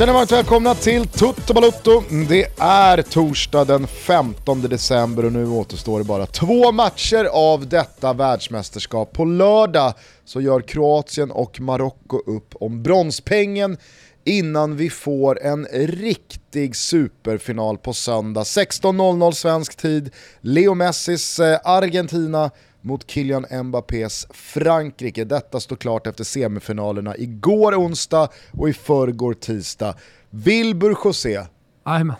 [0.00, 2.02] Känner varmt välkomna till Tutto Balutto.
[2.28, 8.12] Det är torsdag den 15 december och nu återstår det bara två matcher av detta
[8.12, 9.12] världsmästerskap.
[9.12, 13.76] På lördag så gör Kroatien och Marocko upp om bronspengen
[14.24, 18.42] innan vi får en riktig superfinal på söndag.
[18.42, 20.10] 16.00 svensk tid,
[20.40, 25.24] Leo Messis eh, Argentina mot Kylian Mbappés Frankrike.
[25.24, 29.94] Detta står klart efter semifinalerna igår onsdag och i förrgår tisdag.
[30.30, 31.46] Wilbur José,
[31.86, 32.16] Jajamän.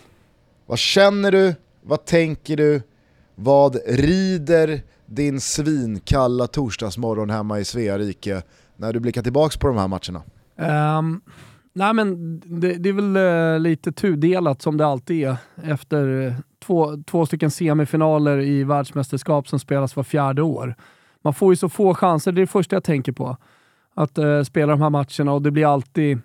[0.66, 2.82] vad känner du, vad tänker du,
[3.34, 8.42] vad rider din svinkalla torsdagsmorgon hemma i Svea rike
[8.76, 10.22] när du blickar tillbaka på de här matcherna?
[10.98, 11.20] Um,
[11.72, 16.32] nej men det, det är väl uh, lite tudelat som det alltid är efter uh,
[16.64, 20.74] två, två stycken semifinaler i världsmästerskap som spelas var fjärde år.
[21.24, 23.36] Man får ju så få chanser, det är det första jag tänker på.
[23.94, 26.18] Att uh, spela de här matcherna och det blir alltid,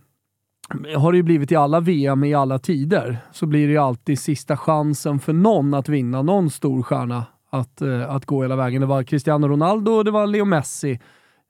[0.98, 4.20] har det ju blivit i alla VM i alla tider, så blir det ju alltid
[4.20, 8.82] sista chansen för någon att vinna, någon stor stjärna att, att gå hela vägen.
[8.82, 11.00] Det var Cristiano Ronaldo och det var Leo Messi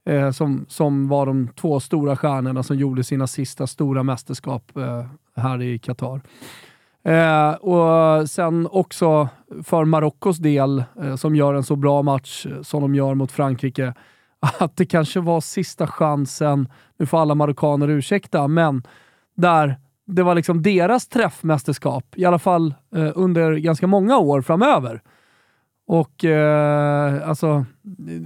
[0.06, 5.06] eh, som, som var de två stora stjärnorna som gjorde sina sista stora mästerskap eh,
[5.36, 6.22] här i Qatar.
[7.04, 9.30] Eh, och sen också
[9.64, 13.32] för Marockos del, eh, som gör en så bra match eh, som de gör mot
[13.32, 13.94] Frankrike,
[14.60, 18.84] att det kanske var sista chansen, nu får alla marockaner ursäkta, men
[19.36, 19.76] där
[20.08, 25.02] det var liksom deras träffmästerskap, i alla fall eh, under ganska många år framöver.
[25.88, 27.66] Och eh, alltså,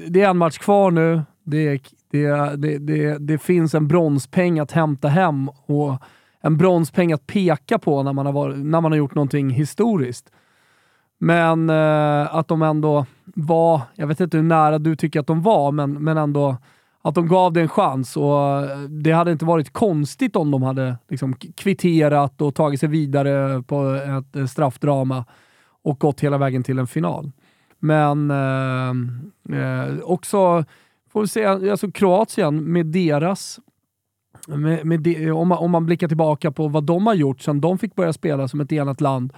[0.10, 1.22] det är en match kvar nu.
[1.50, 6.04] Det, det, det, det, finns en bronspeng att hämta hem och
[6.42, 10.32] en bronspeng att peka på när man har, varit, när man har gjort någonting historiskt.
[11.18, 15.42] Men eh, att de ändå var, jag vet inte hur nära du tycker att de
[15.42, 16.58] var, men, men ändå
[17.02, 20.64] att de gav det en chans och eh, det hade inte varit konstigt om de
[20.64, 25.26] hade liksom kvitterat och tagit sig vidare på ett eh, straffdrama
[25.84, 27.32] och gått hela vägen till en final.
[27.80, 28.90] Men eh,
[29.60, 30.66] eh, också,
[31.20, 33.60] får vi se, alltså Kroatien med deras
[34.48, 37.62] med, med de, om, man, om man blickar tillbaka på vad de har gjort sedan
[37.62, 39.34] de fick börja spela som ett enat land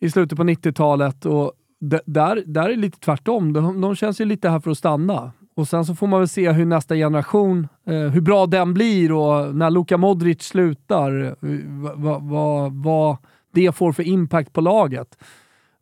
[0.00, 1.26] i slutet på 90-talet.
[1.26, 3.52] Och där, där är det lite tvärtom.
[3.52, 5.32] De, de känns ju lite här för att stanna.
[5.54, 9.12] Och sen så får man väl se hur nästa generation, eh, hur bra den blir
[9.12, 11.36] och när Luka Modric slutar,
[11.94, 13.18] vad va, va
[13.52, 15.18] det får för impact på laget.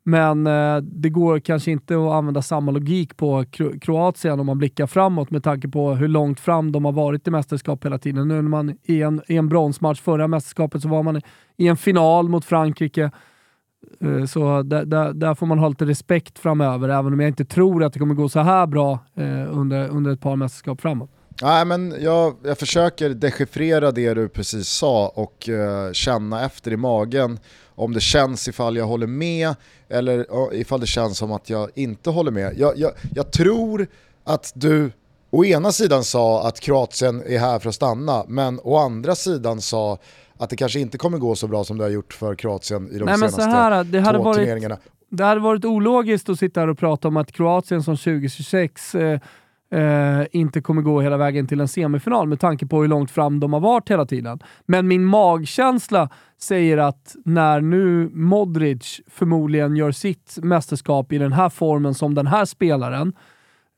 [0.08, 4.58] Men eh, det går kanske inte att använda samma logik på Kro Kroatien om man
[4.58, 8.28] blickar framåt med tanke på hur långt fram de har varit i mästerskap hela tiden.
[8.28, 11.20] Nu när man i en, i en bronsmatch förra mästerskapet så var man
[11.56, 13.10] i en final mot Frankrike.
[14.00, 17.44] Eh, så där, där, där, får man ha lite respekt framöver, även om jag inte
[17.44, 21.10] tror att det kommer gå så här bra eh, under, under ett par mästerskap framåt.
[21.42, 26.76] Nej, men jag, jag försöker dechiffrera det du precis sa och eh, känna efter i
[26.76, 27.38] magen
[27.76, 29.54] om det känns ifall jag håller med
[29.88, 32.54] eller ifall det känns som att jag inte håller med.
[32.58, 33.86] Jag, jag, jag tror
[34.24, 34.92] att du
[35.30, 39.60] å ena sidan sa att Kroatien är här för att stanna, men å andra sidan
[39.60, 39.98] sa
[40.38, 42.98] att det kanske inte kommer gå så bra som det har gjort för Kroatien i
[42.98, 44.78] de Nej, senaste här, det hade två varit, turneringarna.
[45.10, 49.20] Det hade varit ologiskt att sitta här och prata om att Kroatien som 2026 eh,
[49.70, 53.40] eh, inte kommer gå hela vägen till en semifinal med tanke på hur långt fram
[53.40, 54.38] de har varit hela tiden.
[54.66, 61.48] Men min magkänsla säger att när nu Modric förmodligen gör sitt mästerskap i den här
[61.48, 63.12] formen som den här spelaren,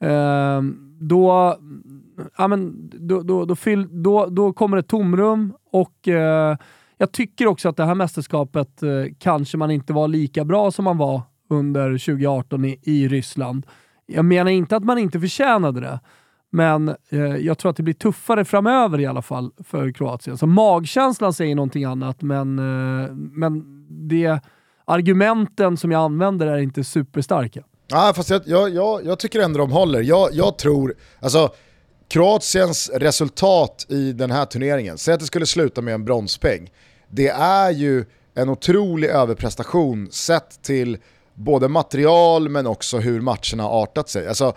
[0.00, 0.62] eh,
[1.00, 1.56] då,
[2.38, 6.56] ja, men, då, då, då, fyll, då, då kommer ett tomrum och eh,
[6.96, 10.84] jag tycker också att det här mästerskapet eh, kanske man inte var lika bra som
[10.84, 13.66] man var under 2018 i, i Ryssland.
[14.10, 16.00] Jag menar inte att man inte förtjänade det,
[16.50, 20.38] men eh, jag tror att det blir tuffare framöver i alla fall för Kroatien.
[20.38, 23.64] Så magkänslan säger någonting annat, men, eh, men
[24.08, 24.40] det,
[24.84, 27.62] argumenten som jag använder är inte superstarka.
[27.86, 30.02] Ja, fast jag, jag, jag, jag tycker ändå de håller.
[30.02, 31.50] Jag, jag tror, alltså
[32.08, 36.70] Kroatiens resultat i den här turneringen, säg att det skulle sluta med en bronspeng,
[37.10, 40.98] det är ju en otrolig överprestation sett till
[41.38, 44.28] både material men också hur matcherna har artat sig.
[44.28, 44.56] Alltså,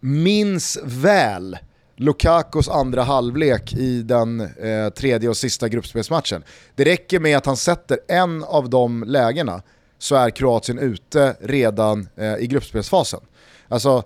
[0.00, 1.58] minns väl
[1.96, 6.44] Lukakos andra halvlek i den eh, tredje och sista gruppspelsmatchen.
[6.74, 9.62] Det räcker med att han sätter en av de lägena
[9.98, 13.20] så är Kroatien ute redan eh, i gruppspelsfasen.
[13.68, 14.02] Alltså,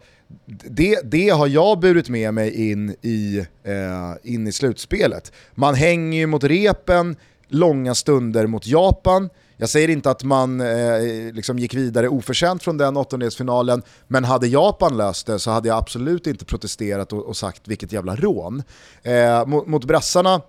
[0.46, 5.32] det, det har jag burit med mig in i, eh, in i slutspelet.
[5.54, 7.16] Man hänger ju mot repen
[7.48, 12.76] långa stunder mot Japan, jag säger inte att man eh, liksom gick vidare oförtjänt från
[12.78, 17.36] den åttondelsfinalen, men hade Japan löst det så hade jag absolut inte protesterat och, och
[17.36, 18.62] sagt vilket jävla rån.
[19.02, 20.40] Eh, mot, mot brassarna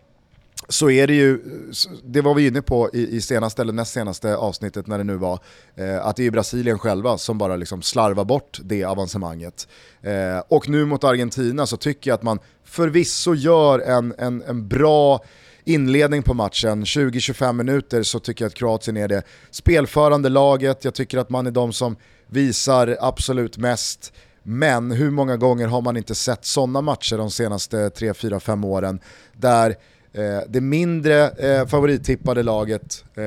[0.69, 1.41] så är det ju,
[2.03, 5.15] det var vi inne på i, i senaste eller näst senaste avsnittet när det nu
[5.15, 5.39] var,
[5.75, 9.67] eh, att det är Brasilien själva som bara liksom slarvar bort det avancemanget.
[10.01, 14.67] Eh, och nu mot Argentina så tycker jag att man förvisso gör en, en, en
[14.67, 15.21] bra
[15.67, 20.93] inledning på matchen, 20-25 minuter så tycker jag att Kroatien är det spelförande laget, jag
[20.93, 21.95] tycker att man är de som
[22.27, 24.13] visar absolut mest.
[24.43, 28.99] Men hur många gånger har man inte sett sådana matcher de senaste 3-4-5 åren
[29.33, 29.75] där
[30.13, 33.23] eh, det mindre eh, favorittippade laget eh,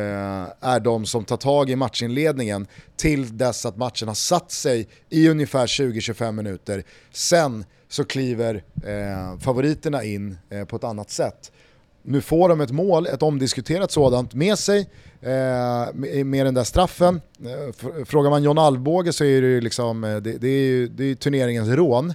[0.60, 2.66] är de som tar tag i matchinledningen
[2.96, 6.84] till dess att matchen har satt sig i ungefär 20-25 minuter.
[7.12, 11.52] Sen så kliver eh, favoriterna in eh, på ett annat sätt.
[12.02, 14.88] Nu får de ett mål, ett omdiskuterat sådant, med sig
[15.20, 17.20] eh, med den där straffen.
[17.44, 21.04] Eh, frågar man John Alvbåge så är det, liksom, eh, det, det är ju det
[21.04, 22.14] är turneringens rån.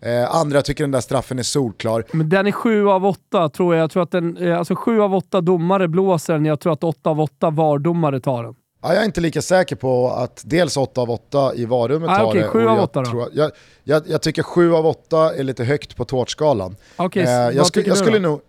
[0.00, 2.04] Eh, andra tycker den där straffen är solklar.
[2.12, 3.82] Men den är 7 av 8 tror jag.
[3.82, 6.84] Jag tror att den, eh, alltså 7 av 8 domare blåser den, jag tror att
[6.84, 8.54] 8 av 8 VAR-domare tar den.
[8.82, 12.16] Ja, jag är inte lika säker på att dels 8 av 8 i varummet ah,
[12.16, 12.48] tar okay, det.
[12.48, 13.28] 7 av 8 då?
[13.32, 13.50] Jag,
[13.84, 16.76] jag, jag, tycker 7 av 8 är lite högt på tårtskalan.
[16.98, 18.40] Okay, eh, jag, sku, jag skulle nog...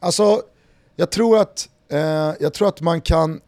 [0.00, 0.42] Alltså,
[0.96, 3.40] jag tror att, eh, jag tror att man kan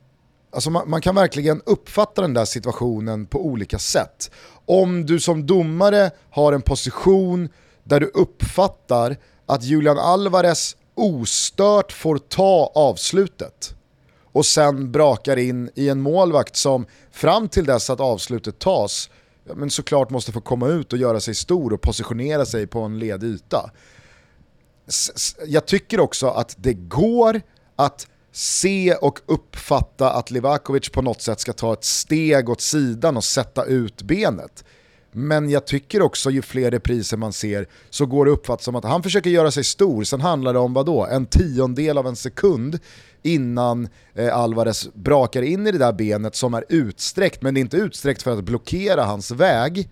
[0.52, 4.30] Alltså man, man, kan verkligen uppfatta den där situationen på olika sätt.
[4.66, 7.48] Om du som domare har en position
[7.84, 9.16] där du uppfattar
[9.46, 13.74] att Julian Alvarez ostört får ta avslutet
[14.32, 19.10] och sen brakar in i en målvakt som fram till dess att avslutet tas
[19.44, 22.80] ja, men såklart måste få komma ut och göra sig stor och positionera sig på
[22.80, 23.70] en ledig yta.
[25.46, 27.40] Jag tycker också att det går
[27.76, 33.16] att se och uppfatta att Livakovic på något sätt ska ta ett steg åt sidan
[33.16, 34.64] och sätta ut benet.
[35.12, 38.84] Men jag tycker också ju fler repriser man ser så går det uppfattat som att
[38.84, 41.06] han försöker göra sig stor, sen handlar det om vad då?
[41.06, 42.78] En tiondel av en sekund
[43.22, 47.62] innan eh, Alvarez brakar in i det där benet som är utsträckt, men det är
[47.62, 49.88] inte utsträckt för att blockera hans väg,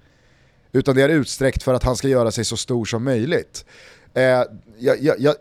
[0.72, 3.64] utan det är utsträckt för att han ska göra sig så stor som möjligt.
[4.14, 4.22] Eh,
[4.78, 5.34] jag, jag, jag,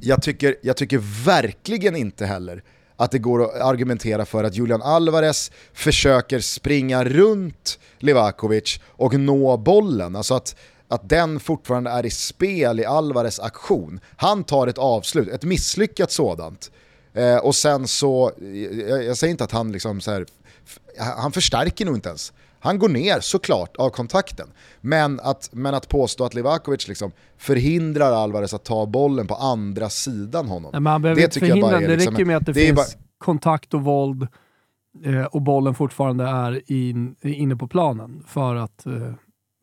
[0.00, 2.62] jag, tycker, jag tycker verkligen inte heller
[2.96, 9.56] att det går att argumentera för att Julian Alvarez försöker springa runt Livakovic och nå
[9.56, 10.16] bollen.
[10.16, 10.56] Alltså att,
[10.88, 14.00] att den fortfarande är i spel i Alvarez aktion.
[14.16, 16.70] Han tar ett avslut, ett misslyckat sådant.
[17.14, 18.32] Eh, och sen så,
[18.88, 20.26] jag, jag, säger inte att han liksom så här,
[20.98, 22.32] han förstärker nog inte ens.
[22.60, 24.48] Han går ner såklart av kontakten.
[24.80, 29.88] Men att, men att påstå att Livakovic liksom förhindrar Alvarez att ta bollen på andra
[29.88, 30.70] sidan honom.
[30.72, 32.76] Nej, men han behöver det inte förhindra, det liksom, räcker med att det, det finns
[32.76, 33.02] bara...
[33.18, 34.28] kontakt och våld
[35.04, 38.92] eh, och bollen fortfarande är in, inne på planen för att eh,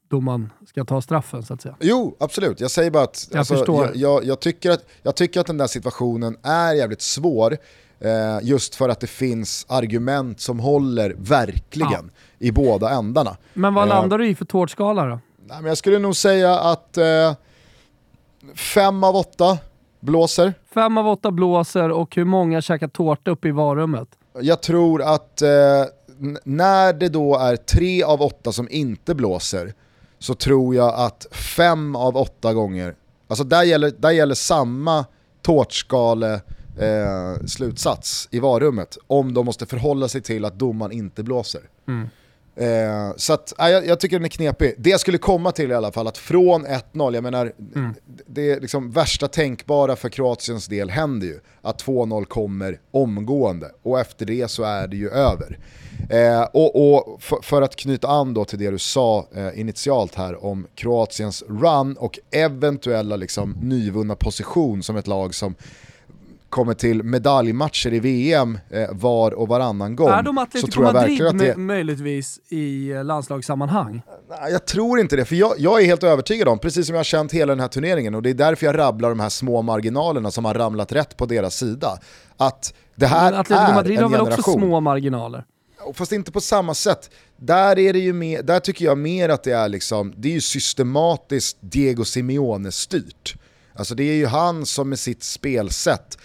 [0.10, 1.76] domaren ska ta straffen så att säga.
[1.80, 2.60] Jo, absolut.
[2.60, 5.58] Jag säger bara att jag, alltså, jag, jag, jag, tycker att jag tycker att den
[5.58, 7.58] där situationen är jävligt svår
[8.00, 12.22] eh, just för att det finns argument som håller verkligen ja.
[12.40, 13.38] I båda ändarna.
[13.54, 15.20] Men vad eh, landar du i för tårtskala då?
[15.48, 17.34] Nej, men jag skulle nog säga att eh,
[18.56, 19.58] fem av åtta
[20.00, 20.54] blåser.
[20.74, 24.08] Fem av åtta blåser och hur många käkar tårta uppe i varummet?
[24.42, 25.50] Jag tror att eh,
[26.44, 29.74] när det då är tre av åtta som inte blåser
[30.20, 32.96] så tror jag att fem av åtta gånger,
[33.28, 35.06] alltså där gäller, där gäller samma
[35.42, 36.34] tårtskale
[36.80, 41.62] eh, slutsats i varummet om de måste förhålla sig till att domaren inte blåser.
[41.88, 42.10] Mm.
[42.56, 44.76] Eh, så att, äh, jag, jag, tycker den är knepig.
[44.78, 47.94] Det jag skulle komma till i alla fall, att från 1-0, jag menar, mm.
[48.26, 51.40] det är liksom värsta tänkbara för Kroatiens del händer ju.
[51.62, 55.60] Att 2-0 kommer omgående och efter det så är det ju över.
[56.10, 60.16] Eh, och, och för, för, att knyta an då till det du sa eh, initialt
[60.16, 65.56] här om Kroatiens run och eventuella liksom, nyvunna position som ett lag som
[66.56, 70.10] kommer till medaljmatcher i VM eh, var och varannan gång.
[70.10, 71.58] Är de Atletico Madrid att det...
[71.58, 74.02] möjligtvis i eh, landslagssammanhang?
[74.30, 77.00] Nej, jag tror inte det, för jag, jag, är helt övertygad om, precis som jag
[77.00, 79.62] har känt hela den här turneringen, och det är därför jag rabblar de här små
[79.62, 81.98] marginalerna som har ramlat rätt på deras sida,
[82.38, 85.46] att det här Men Atletico är Madrid en har väl också små marginaler?
[85.94, 87.10] Fast inte på samma sätt.
[87.38, 90.34] Där, är det ju mer, där tycker jag mer att det är, liksom, det är
[90.34, 93.36] ju systematiskt Diego Simeone-styrt.
[93.78, 96.18] Alltså det är ju han som med sitt spelsätt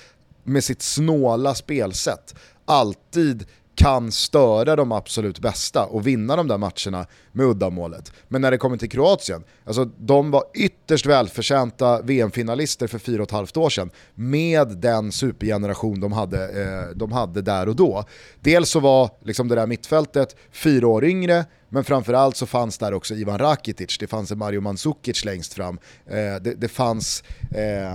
[0.51, 3.47] med sitt snåla spelsätt alltid
[3.81, 8.13] kan störa de absolut bästa och vinna de där matcherna med uddamålet.
[8.29, 13.29] Men när det kommer till Kroatien, alltså de var ytterst välförtjänta VM-finalister för fyra och
[13.29, 18.05] ett halvt år sedan med den supergeneration de hade, eh, de hade där och då.
[18.41, 22.95] Dels så var liksom det där mittfältet fyra år yngre, men framförallt så fanns där
[22.95, 27.95] också Ivan Rakitic, det fanns en Mario Mandzukic längst fram, eh, det, det, fanns eh,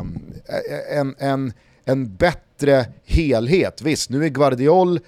[0.97, 1.53] en, en,
[1.85, 2.44] en bättre
[3.05, 3.81] helhet.
[3.81, 5.00] Visst, nu är Guardiol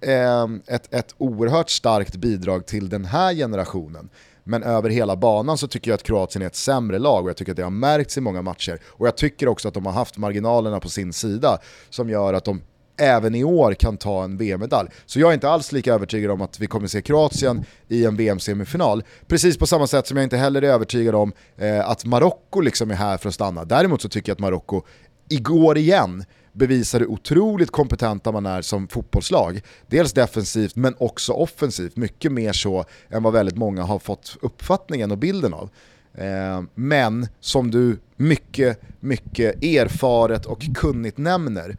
[0.00, 4.08] eh, ett, ett oerhört starkt bidrag till den här generationen.
[4.44, 7.36] Men över hela banan så tycker jag att Kroatien är ett sämre lag och jag
[7.36, 8.78] tycker att det har märkts i många matcher.
[8.86, 11.58] Och jag tycker också att de har haft marginalerna på sin sida
[11.90, 12.62] som gör att de
[12.98, 14.88] även i år kan ta en VM-medalj.
[15.06, 18.16] Så jag är inte alls lika övertygad om att vi kommer se Kroatien i en
[18.16, 19.04] VM-semifinal.
[19.26, 22.90] Precis på samma sätt som jag inte heller är övertygad om eh, att Marocko liksom
[22.90, 23.64] är här för att stanna.
[23.64, 24.82] Däremot så tycker jag att Marocko
[25.28, 26.24] igår igen
[26.56, 29.60] bevisar hur otroligt kompetenta man är som fotbollslag.
[29.86, 35.10] Dels defensivt men också offensivt, mycket mer så än vad väldigt många har fått uppfattningen
[35.10, 35.70] och bilden av.
[36.14, 41.76] Eh, men som du mycket, mycket erfaret och kunnigt nämner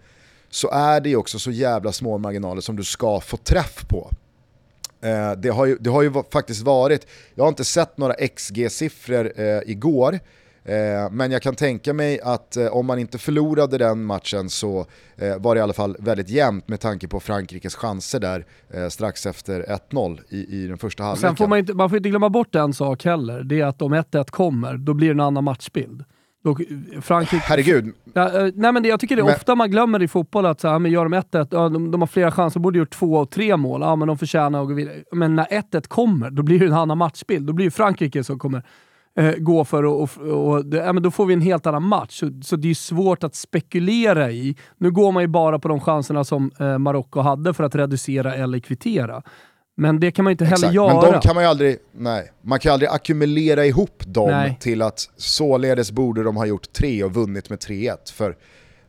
[0.50, 4.12] så är det ju också så jävla små marginaler som du ska få träff på.
[5.02, 9.32] Eh, det, har ju, det har ju faktiskt varit, jag har inte sett några XG-siffror
[9.36, 10.20] eh, igår,
[11.12, 15.38] men jag kan tänka mig att eh, om man inte förlorade den matchen så eh,
[15.38, 18.46] var det i alla fall väldigt jämnt med tanke på Frankrikes chanser där
[18.90, 21.30] strax efter 1-0 i, i den första halvleken.
[21.30, 23.82] Sen får man, inte, man får inte glömma bort en sak heller, det är att
[23.82, 26.04] om 1-1 kommer, då blir det en annan matchbild.
[26.44, 26.58] Då,
[27.02, 27.94] Frankrike, Herregud.
[28.14, 30.62] Ja, nej men det, jag tycker det är men, ofta man glömmer i fotboll att
[30.62, 32.92] så här, men gör de 1-1, ja, de, de, har flera chanser, de borde gjort
[32.92, 34.96] två och tre mål, ja, men de förtjänar att gå vidare.
[35.12, 37.48] Men när 1-1 kommer, då blir det en annan matchbild.
[37.48, 38.64] Då blir det Frankrike som kommer
[39.18, 41.84] eh, gå för och, och, och det, ja, men då får vi en helt annan
[41.84, 42.20] match.
[42.20, 44.56] Så, så det är svårt att spekulera i.
[44.78, 48.36] Nu går man ju bara på de chanserna som eh, Marocko hade för att reducera
[48.36, 49.24] eller kvittera.
[49.78, 50.74] Men det kan man ju inte heller Exakt.
[50.74, 51.02] göra.
[51.02, 54.58] Men de kan man ju aldrig, nej, man kan aldrig ackumulera ihop dem nej.
[54.60, 58.14] till att således borde de ha gjort tre och vunnit med 3-1.
[58.14, 58.36] För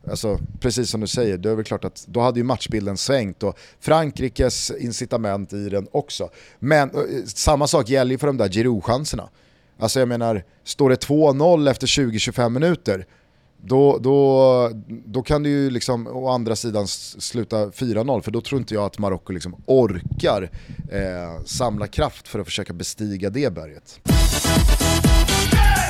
[0.09, 3.43] Alltså, precis som du säger, det är väl klart att då hade ju matchbilden svängt
[3.43, 6.29] och Frankrikes incitament i den också.
[6.59, 9.29] Men eh, samma sak gäller ju för de där Giroud-chanserna.
[9.79, 13.05] Alltså jag menar, står det 2-0 efter 20-25 minuter,
[13.61, 14.71] då, då,
[15.05, 18.83] då kan det ju liksom å andra sidan sluta 4-0 för då tror inte jag
[18.83, 20.49] att Marocko liksom orkar
[20.91, 23.99] eh, samla kraft för att försöka bestiga det berget.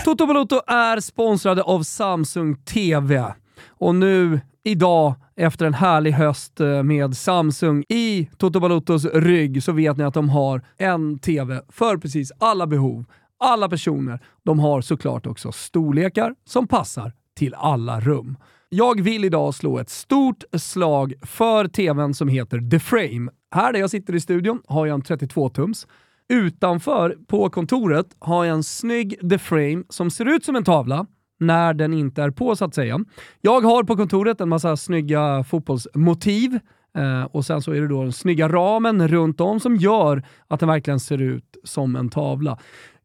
[0.05, 3.34] Toto Balotto är sponsrade av Samsung TV.
[3.67, 9.72] Och nu, idag, efter en härlig höst eh, med Samsung i Toto Balottos rygg så
[9.72, 13.05] vet ni att de har en TV för precis alla behov
[13.39, 14.19] alla personer.
[14.43, 18.38] De har såklart också storlekar som passar till alla rum.
[18.69, 23.31] Jag vill idag slå ett stort slag för tvn som heter The Frame.
[23.51, 25.88] Här där jag sitter i studion har jag en 32-tums.
[26.29, 31.05] Utanför, på kontoret, har jag en snygg The Frame som ser ut som en tavla
[31.39, 33.00] när den inte är på så att säga.
[33.41, 36.60] Jag har på kontoret en massa snygga fotbollsmotiv
[36.98, 40.60] eh, och sen så är det då den snygga ramen runt om som gör att
[40.60, 42.60] den verkligen ser ut som en tavla.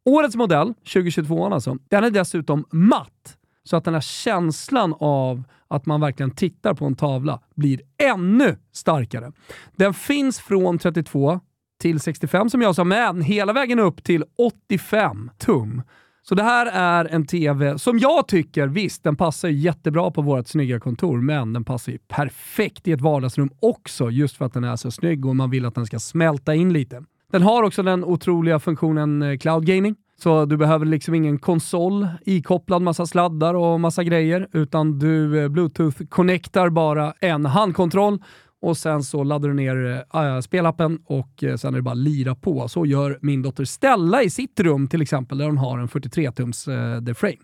[0.05, 3.39] Årets modell, 2022 alltså, den är dessutom matt.
[3.65, 8.57] Så att den här känslan av att man verkligen tittar på en tavla blir ännu
[8.73, 9.33] starkare.
[9.77, 11.41] Den finns från 32
[11.81, 15.83] till 65 som jag sa, men hela vägen upp till 85 tum.
[16.23, 20.49] Så det här är en TV som jag tycker, visst den passar jättebra på vårt
[20.49, 24.65] snygga kontor, men den passar ju perfekt i ett vardagsrum också, just för att den
[24.65, 27.05] är så snygg och man vill att den ska smälta in lite.
[27.33, 29.97] Den har också den otroliga funktionen eh, Cloud Gaming.
[30.17, 35.49] Så du behöver liksom ingen konsol ikopplad massa sladdar och massa grejer, utan du eh,
[35.49, 38.19] bluetooth-connectar bara en handkontroll
[38.61, 41.99] och sen så laddar du ner äh, spelappen och äh, sen är det bara att
[41.99, 42.69] lira på.
[42.69, 46.69] Så gör min dotter Stella i sitt rum till exempel, där hon har en 43-tums
[46.97, 47.39] äh, The Frame.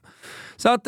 [0.57, 0.85] Så att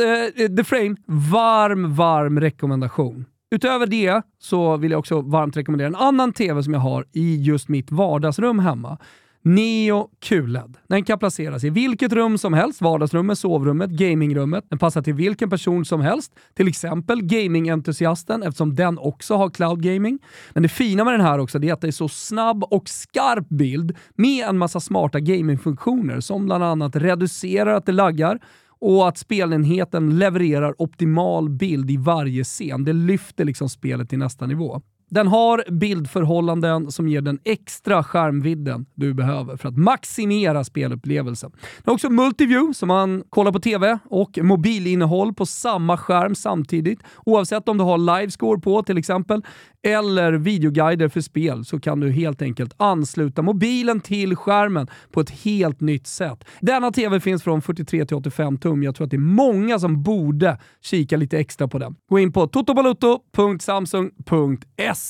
[0.56, 3.24] The Frame, varm, varm rekommendation.
[3.52, 7.36] Utöver det så vill jag också varmt rekommendera en annan TV som jag har i
[7.36, 8.98] just mitt vardagsrum hemma.
[9.42, 10.76] Neo QLED.
[10.88, 14.64] Den kan placeras i vilket rum som helst, vardagsrummet, sovrummet, gamingrummet.
[14.68, 19.82] Den passar till vilken person som helst, till exempel gamingentusiasten eftersom den också har cloud
[19.82, 20.18] gaming.
[20.50, 23.48] Men det fina med den här också är att det är så snabb och skarp
[23.48, 28.38] bild med en massa smarta gamingfunktioner som bland annat reducerar att det laggar,
[28.82, 32.84] och att spelenheten levererar optimal bild i varje scen.
[32.84, 34.82] Det lyfter liksom spelet till nästa nivå.
[35.12, 41.50] Den har bildförhållanden som ger den extra skärmvidden du behöver för att maximera spelupplevelsen.
[41.50, 47.00] Den har också multiview, så man kollar på TV och mobilinnehåll på samma skärm samtidigt.
[47.24, 49.42] Oavsett om du har livescore på till exempel,
[49.82, 55.30] eller videoguider för spel så kan du helt enkelt ansluta mobilen till skärmen på ett
[55.30, 56.44] helt nytt sätt.
[56.60, 58.82] Denna TV finns från 43 till 85 tum.
[58.82, 61.96] Jag tror att det är många som borde kika lite extra på den.
[62.08, 65.01] Gå in på totobalutto.samsung.se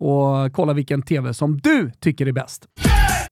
[0.00, 2.66] och kolla vilken TV som du tycker är bäst.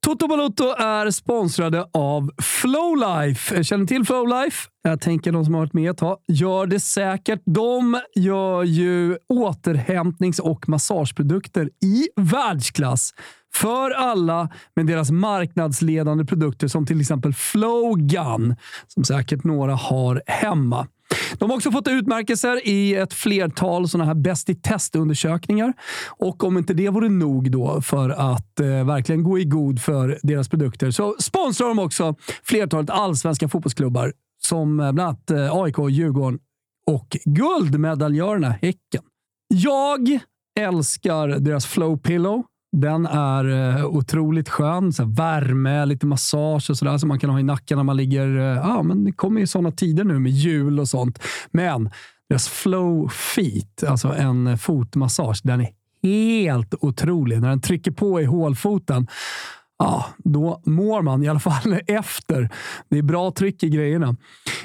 [0.01, 3.63] Toto Balotto är sponsrade av Flowlife.
[3.63, 4.69] Känner till Flowlife?
[4.83, 7.41] Jag tänker de som har varit med ett tag gör det säkert.
[7.45, 13.13] De gör ju återhämtnings och massageprodukter i världsklass
[13.53, 18.55] för alla med deras marknadsledande produkter som till exempel Flowgun,
[18.87, 20.87] som säkert några har hemma.
[21.33, 25.73] De har också fått utmärkelser i ett flertal sådana här bäst i testundersökningar.
[26.07, 30.19] Och om inte det vore nog då för att eh, verkligen gå i god för
[30.23, 35.75] deras produkter så sponsrar de också flertalet allsvenska fotbollsklubbar som eh, bland annat eh, AIK,
[35.89, 36.39] Djurgården
[36.87, 39.03] och guldmedaljörerna Häcken.
[39.47, 40.19] Jag
[40.59, 42.43] älskar deras Flow Pillow.
[42.71, 44.93] Den är eh, otroligt skön.
[44.93, 48.37] Så värme, lite massage och sådär som man kan ha i nacken när man ligger...
[48.37, 51.19] Eh, ja, men det kommer ju sådana tider nu med jul och sånt.
[51.51, 51.89] Men
[52.29, 55.69] deras Flow Feet, alltså en fotmassage, den är
[56.03, 57.41] helt otrolig.
[57.41, 59.07] När den trycker på i hålfoten
[59.79, 62.49] ja, då mår man i alla fall efter.
[62.89, 64.15] Det är bra tryck i grejerna.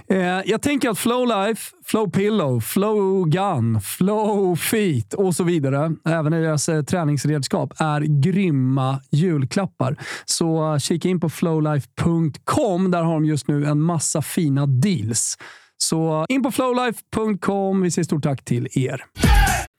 [0.08, 6.34] Eh, jag tänker att Flowlife, Flow Pillow, Flow Gun, Flow Feet och så vidare, även
[6.34, 9.96] i deras eh, träningsredskap, är grymma julklappar.
[10.24, 12.90] Så eh, kika in på flowlife.com.
[12.90, 15.38] Där har de just nu en massa fina deals.
[15.78, 17.80] Så in på flowlife.com.
[17.80, 19.04] Vi säger stort tack till er.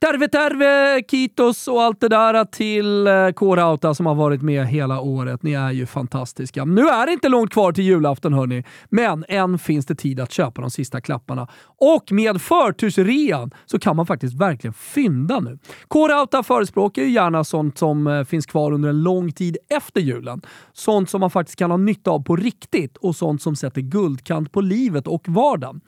[0.04, 5.00] Terve terve, Kitos och allt det där till Kårauta K-Rauta som har varit med hela
[5.02, 5.44] året.
[5.44, 6.66] Ni är ju fantastiska.
[6.66, 10.32] Nu är det inte långt kvar till julafton hörni, men än finns det tid att
[10.32, 11.48] köpa de sista klapparna.
[11.66, 15.60] Och med förtursrean så kan man faktiskt verkligen fynda nu.
[15.88, 20.42] K-Rauta förespråkar ju gärna sånt som eh, finns kvar under en lång tid efter julen.
[20.74, 24.52] Sånt som man faktiskt kan ha nytta av på riktigt och sånt som sätter guldkant
[24.52, 25.82] på livet och vardagen.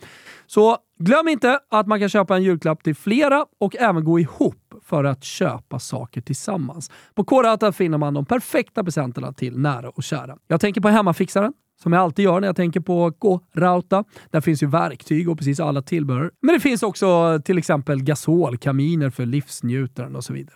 [0.48, 4.74] Så glöm inte att man kan köpa en julklapp till flera och även gå ihop
[4.84, 6.92] för att köpa saker tillsammans.
[7.16, 10.38] På K-Rauta finner man de perfekta presenterna till nära och kära.
[10.48, 14.04] Jag tänker på hemmafixaren som jag alltid gör när jag tänker på K-Rauta.
[14.32, 16.32] Där finns ju verktyg och precis alla tillbehör.
[16.42, 20.56] Men det finns också till exempel gasolkaminer för livsnjutaren och så vidare.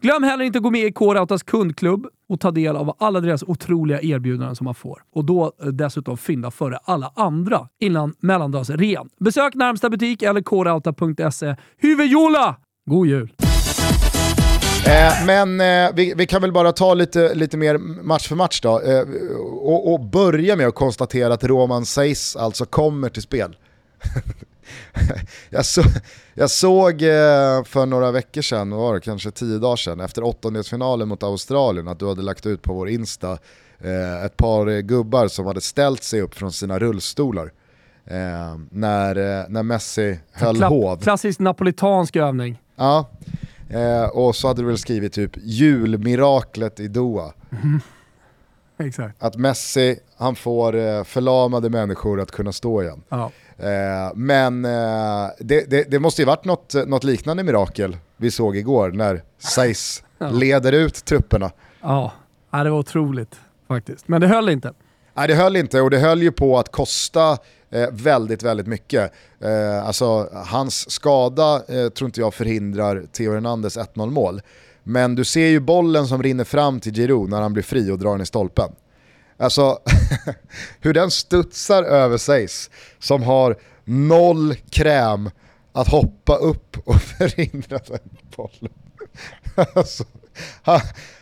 [0.00, 3.42] Glöm heller inte att gå med i K-Rautas kundklubb och ta del av alla deras
[3.42, 5.02] otroliga erbjudanden som man får.
[5.14, 9.08] Och då eh, dessutom fynda före alla andra innan mellandagsrean.
[9.20, 11.56] Besök närmsta butik eller krauta.se.
[11.78, 12.56] Huvudjola!
[12.86, 13.32] God jul!
[14.86, 18.60] Eh, men eh, vi, vi, kan väl bara ta lite, lite mer match för match
[18.60, 18.80] då.
[18.80, 19.00] Eh,
[19.62, 23.56] och, och, börja med att konstatera att Roman Seis alltså kommer till spel.
[25.50, 25.82] jag, så,
[26.34, 31.08] jag, såg eh, för några veckor sedan, var det kanske tio dagar sedan, efter åttondelsfinalen
[31.08, 33.38] mot Australien, att du hade lagt ut på vår Insta
[33.80, 37.52] eh, ett par gubbar som hade ställt sig upp från sina rullstolar.
[38.06, 40.96] Eh, när, när Messi höll Kla hov.
[40.96, 42.60] Klassisk napolitansk övning.
[42.76, 43.10] Ja,
[44.12, 47.32] och så hade du väl skrivit typ julmiraklet i Doha.
[47.50, 47.80] Mm.
[48.78, 49.22] Exakt.
[49.22, 53.02] Att Messi, han får förlamade människor att kunna stå igen.
[53.08, 53.30] Ja.
[53.58, 58.56] Eh, men eh, det, det, det, måste ju varit något, något liknande mirakel vi såg
[58.56, 59.22] igår när
[60.18, 60.30] ja.
[60.30, 61.50] leder ut trupperna.
[61.80, 62.12] Ja.
[62.50, 63.36] ja, det var otroligt
[63.68, 64.08] faktiskt.
[64.08, 64.72] Men det höll inte.
[65.14, 67.38] Nej det höll inte och det höll ju på att kosta
[67.70, 69.12] eh, väldigt, väldigt mycket.
[69.40, 74.40] Eh, alltså hans skada eh, tror inte jag förhindrar Theo Hernandez 1-0 mål.
[74.82, 77.98] Men du ser ju bollen som rinner fram till Giroud när han blir fri och
[77.98, 78.72] drar den i stolpen.
[79.36, 79.78] Alltså
[80.80, 82.48] hur den studsar över sig
[82.98, 85.30] som har noll kräm
[85.72, 87.98] att hoppa upp och förhindra den
[88.36, 88.72] bollen.
[89.74, 90.04] alltså,
[90.62, 90.80] han,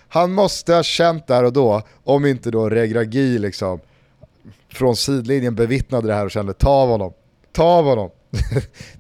[0.09, 3.81] han, måste ha känt där och då, om inte då Regragi liksom
[4.68, 7.12] från sidlinjen bevittnade det här och kände ta av honom,
[7.53, 8.11] ta av honom.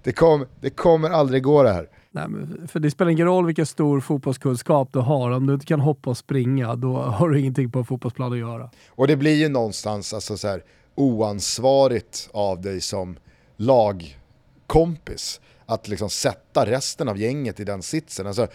[0.02, 1.88] det, kom, det kommer aldrig gå det här.
[2.14, 2.26] Nej,
[2.68, 6.10] för det spelar ingen roll vilken stor fotbollskunskap du har, om du inte kan hoppa
[6.10, 8.70] och springa då har du ingenting på en fotbollsplan att göra.
[8.88, 13.16] Och det blir ju någonstans alltså så här, oansvarigt av dig som
[13.56, 18.26] lagkompis att liksom sätta resten av gänget i den sitsen.
[18.26, 18.46] Alltså,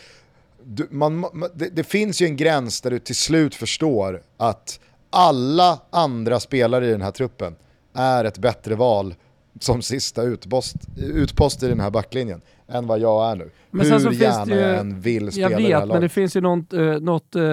[0.64, 5.80] du, man, det, det, finns ju en gräns där du till slut förstår att alla
[5.90, 7.56] andra spelare i den här truppen
[7.94, 9.16] är ett bättre val
[9.60, 13.50] som sista utpost, utpost i den här backlinjen än vad jag är nu.
[13.72, 15.74] Men Hur sen så gärna finns det ju, jag än vill spela Jag i det
[15.74, 16.02] här vet, men laget.
[16.02, 17.44] det finns ju något, eh, något eh,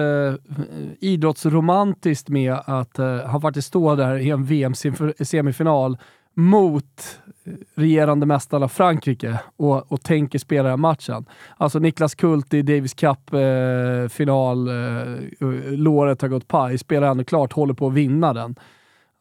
[0.99, 5.97] idrottsromantiskt med att eh, han faktiskt står där i en VM-semifinal
[6.33, 11.25] mot eh, regerande mästarna Frankrike och, och tänker spela den här matchen.
[11.57, 17.73] Alltså Niklas Kult i Davis Cup-final, eh, låret har gått paj, spelar ändå klart, håller
[17.73, 18.55] på att vinna den.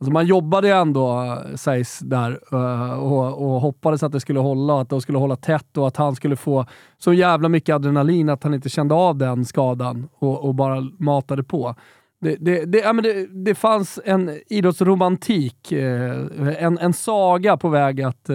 [0.04, 4.40] Alltså man jobbade ju ändå, eh, sägs där, eh, och, och hoppades att det skulle
[4.40, 6.66] hålla, att de skulle hålla tätt och att han skulle få
[6.98, 11.42] så jävla mycket adrenalin att han inte kände av den skadan och, och bara matade
[11.42, 11.74] på.
[12.20, 16.14] Det, det, det, ja, men det, det fanns en idrottsromantik, eh,
[16.58, 18.30] en, en saga på väg att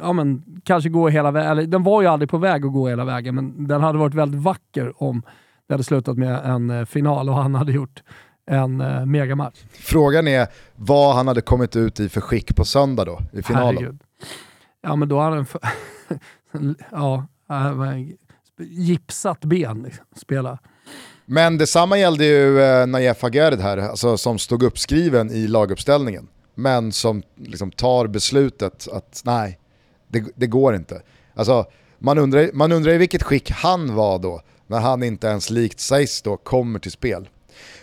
[0.00, 1.70] ja, men, kanske gå hela vägen.
[1.70, 4.42] Den var ju aldrig på väg att gå hela vägen, men den hade varit väldigt
[4.42, 5.22] vacker om
[5.68, 8.02] det hade slutat med en final och han hade gjort
[8.46, 9.58] en eh, megamatch.
[9.72, 13.76] Frågan är vad han hade kommit ut i för skick på söndag då, i finalen.
[13.76, 14.00] Herregud.
[14.82, 15.46] Ja, men då hade han...
[16.90, 17.26] ja,
[18.58, 20.58] gipsat ben liksom, spela.
[21.24, 26.28] Men detsamma gällde ju eh, Najef Agerd här, alltså, som stod uppskriven i laguppställningen.
[26.54, 29.58] Men som liksom tar beslutet att nej,
[30.08, 31.02] det, det går inte.
[31.34, 31.64] Alltså,
[31.98, 35.80] man undrar, man undrar i vilket skick han var då, när han inte ens likt
[35.80, 37.28] sägs då kommer till spel.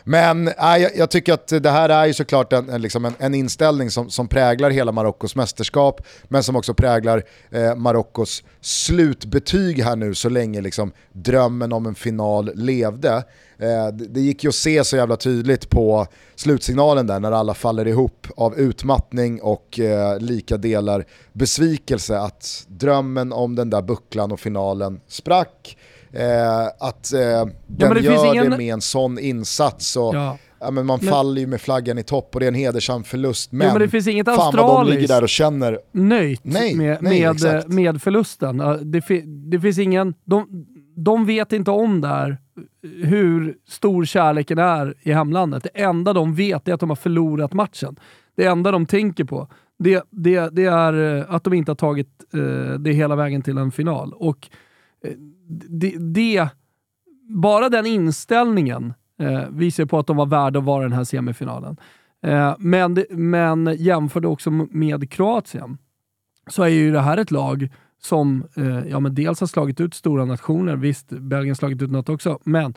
[0.03, 3.13] Men äh, jag, jag tycker att det här är ju såklart en, en, liksom en,
[3.19, 9.83] en inställning som, som präglar hela Marockos mästerskap, men som också präglar eh, Marockos slutbetyg
[9.83, 13.23] här nu så länge liksom drömmen om en final levde.
[13.57, 17.53] Eh, det, det gick ju att se så jävla tydligt på slutsignalen där när alla
[17.53, 24.31] faller ihop av utmattning och eh, lika delar besvikelse att drömmen om den där bucklan
[24.31, 25.77] och finalen sprack.
[26.13, 27.19] Eh, att eh,
[27.67, 30.37] den det finns gör ingen- det med en sån insats och Ja.
[30.59, 33.03] ja, men man Men- faller ju med flaggan i topp och det är en hedersam
[33.03, 33.51] förlust.
[33.51, 36.97] Men, men det finns inget fan vad de ligger där och känner, Nöjt Nej, med,
[37.01, 37.67] nej, med, exakt.
[37.67, 38.59] med förlusten.
[38.59, 39.03] Ja, Det,
[39.51, 40.13] det finns ingen...
[40.25, 42.37] De, de vet inte om där
[43.03, 45.63] hur stor kärleken är i hemlandet.
[45.63, 47.95] Det enda de vet är att de har förlorat matchen.
[48.37, 49.47] Det enda de tänker på
[49.79, 53.57] det, det, det är eh, att de inte har tagit eh, det hela vägen till
[53.57, 54.13] en final.
[54.13, 54.57] Och eh,
[55.69, 56.49] det, det,
[57.29, 61.03] bara den inställningen eh, visar på att de var värda att vara i den här
[61.03, 61.77] semifinalen.
[62.23, 65.77] Eh, men, det, men jämförde också med Kroatien
[66.47, 67.69] så är ju det här ett lag
[68.01, 71.91] som eh, ja, men dels har slagit ut stora nationer, visst Belgien har slagit ut
[71.91, 72.73] något också, men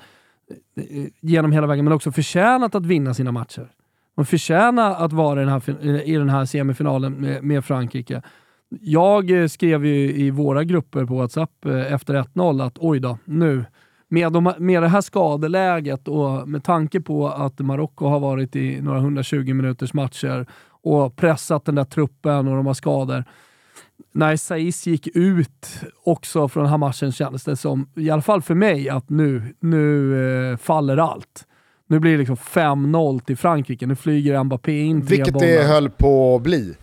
[0.77, 3.69] eh, genom hela vägen, men också förtjänat att vinna sina matcher.
[4.17, 8.23] De förtjänar att vara i den här, i den här semifinalen med, med Frankrike.
[8.69, 13.19] Jag eh, skrev ju i våra grupper på WhatsApp eh, efter 1-0 att oj då,
[13.25, 13.65] nu
[14.09, 18.81] med, de, med det här skadeläget och med tanke på att Marocko har varit i
[18.81, 23.25] några 120 minuters matcher och pressat den där truppen och de har skador.
[24.13, 28.43] När Saiz gick ut också från den här matchen kändes det som, i alla fall
[28.43, 31.47] för mig, att nu, nu eh, faller allt.
[31.87, 33.87] Nu blir det liksom 5-0 till Frankrike.
[33.87, 35.47] Nu flyger Mbappé in tre vilket bollar.
[35.47, 36.75] det höll på att bli.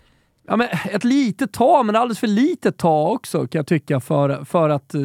[0.47, 4.45] Ja, men ett litet tag, men alldeles för litet tag också kan jag tycka för,
[4.45, 5.01] för, att, eh,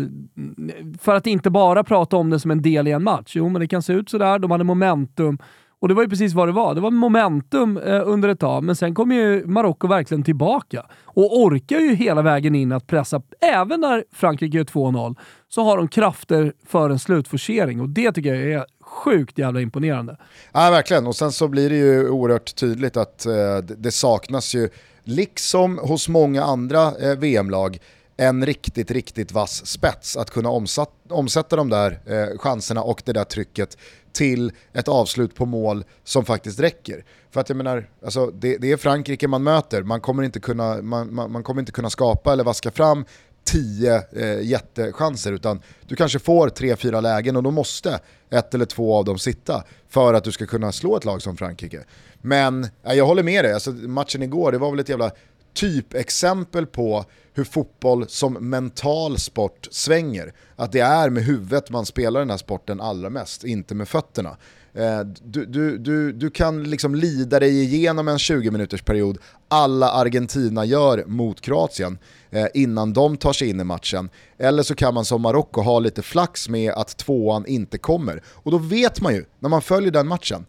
[1.01, 3.33] för att inte bara prata om det som en del i en match.
[3.35, 4.38] Jo, men det kan se ut sådär.
[4.38, 5.38] De hade momentum.
[5.81, 6.74] Och det var ju precis vad det var.
[6.74, 10.87] Det var momentum eh, under ett tag, men sen kom ju Marocko verkligen tillbaka.
[11.05, 13.22] Och orkar ju hela vägen in att pressa.
[13.40, 15.16] Även när Frankrike gör 2-0
[15.48, 20.16] så har de krafter för en slutforcering och det tycker jag är sjukt jävla imponerande.
[20.53, 21.07] Ja, verkligen.
[21.07, 24.68] Och sen så blir det ju oerhört tydligt att eh, det saknas ju,
[25.09, 27.79] liksom hos många andra eh, VM-lag,
[28.16, 33.12] en riktigt, riktigt vass spets att kunna omsatt, omsätta de där eh, chanserna och det
[33.12, 33.77] där trycket
[34.12, 37.05] till ett avslut på mål som faktiskt räcker.
[37.31, 40.83] För att jag menar, alltså, det, det är Frankrike man möter, man kommer, inte kunna,
[40.83, 43.05] man, man, man kommer inte kunna skapa eller vaska fram
[43.49, 48.65] tio eh, jättechanser utan du kanske får tre, fyra lägen och då måste ett eller
[48.65, 51.85] två av dem sitta för att du ska kunna slå ett lag som Frankrike.
[52.21, 55.11] Men eh, jag håller med dig, alltså, matchen igår det var väl ett jävla
[55.55, 60.33] typexempel på hur fotboll som mental sport svänger.
[60.57, 64.37] Att det är med huvudet man spelar den här sporten allra mest, inte med fötterna.
[64.74, 69.90] Eh, du, du, du, du kan liksom lida dig igenom en 20 minuters period alla
[69.90, 71.98] Argentina gör mot Kroatien
[72.31, 74.11] eh, innan de tar sig in i matchen.
[74.38, 78.22] Eller så kan man som Marocko ha lite flax med att tvåan inte kommer.
[78.26, 80.46] Och då vet man ju, när man följer den matchen,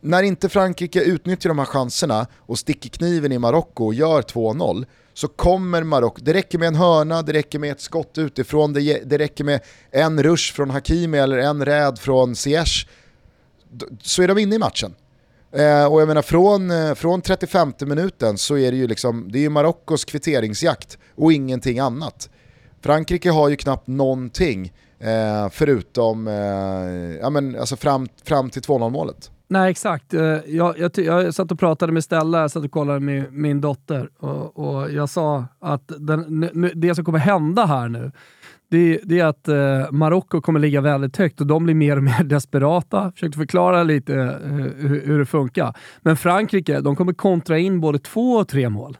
[0.00, 4.86] när inte Frankrike utnyttjar de här chanserna och sticker kniven i Marocko och gör 2-0
[5.14, 9.02] så kommer Marocko, det räcker med en hörna, det räcker med ett skott utifrån, det,
[9.04, 12.86] det räcker med en rush från Hakimi eller en räd från Ziyech
[14.02, 14.94] så är de inne i matchen.
[15.52, 19.38] Eh, och jag menar från, eh, från 35 minuten så är det ju liksom, det
[19.38, 22.30] är ju Marockos kvitteringsjakt och ingenting annat.
[22.80, 26.34] Frankrike har ju knappt någonting eh, förutom eh,
[27.20, 29.30] ja, men, alltså fram, fram till 2-0 målet.
[29.48, 30.14] Nej exakt.
[30.14, 33.60] Eh, jag, jag, jag satt och pratade med Stella, jag satt och kollade med min
[33.60, 38.12] dotter och, och jag sa att den, det som kommer hända här nu
[38.72, 42.02] det, det är att eh, Marocko kommer ligga väldigt högt och de blir mer och
[42.02, 43.12] mer desperata.
[43.12, 45.76] Försökte förklara lite eh, hur, hur, det funkar.
[46.00, 48.98] Men Frankrike, de kommer kontra in både två och tre mål.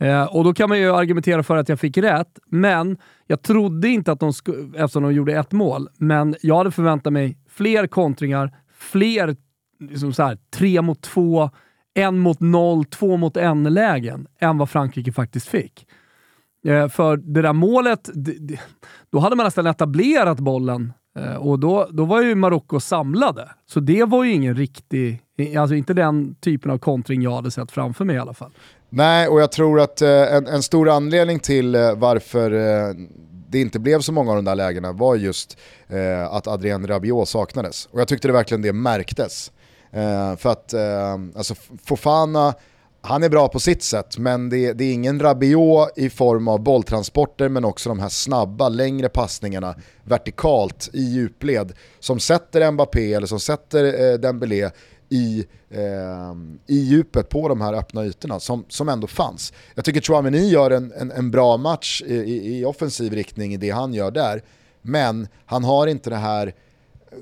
[0.00, 3.88] Eh, och då kan man ju argumentera för att jag fick rätt, men jag trodde
[3.88, 7.86] inte att de skulle, eftersom de gjorde ett mål, men jag hade förväntat mig fler
[7.86, 9.36] kontringar, fler
[9.80, 11.50] liksom så här, tre mot två,
[11.94, 15.86] en mot noll, två mot en lägen än vad Frankrike faktiskt fick.
[16.66, 18.10] Eh, för det där målet,
[19.12, 23.48] då hade man nästan etablerat bollen eh, och då, då var ju Marocko samlade.
[23.66, 25.22] Så det var ju ingen riktig,
[25.58, 28.50] alltså inte den typen av kontring jag hade sett framför mig i alla fall.
[28.88, 32.50] Nej, och jag tror att eh, en, en stor anledning till varför
[33.48, 35.58] det inte blev så många av de där lägena var just
[36.30, 37.86] att Adrien Rabiot saknades.
[37.86, 39.52] Och jag tyckte det verkligen det märktes.
[40.38, 40.74] för att
[41.36, 42.54] alltså Fofana
[43.02, 46.60] han är bra på sitt sätt, men det, det, är ingen Rabiot i form av
[46.60, 53.26] bolltransporter men också de här snabba, längre passningarna vertikalt i djupled som sätter Mbappé eller
[53.26, 54.70] som sätter eh, Dembélé
[55.08, 56.34] i, eh,
[56.66, 59.52] i djupet på de här öppna ytorna som, som ändå fanns.
[59.74, 63.56] Jag tycker Chouameni gör en, en, en bra match i, i, i, offensiv riktning i
[63.56, 64.42] det han gör där,
[64.82, 66.54] men han har inte det här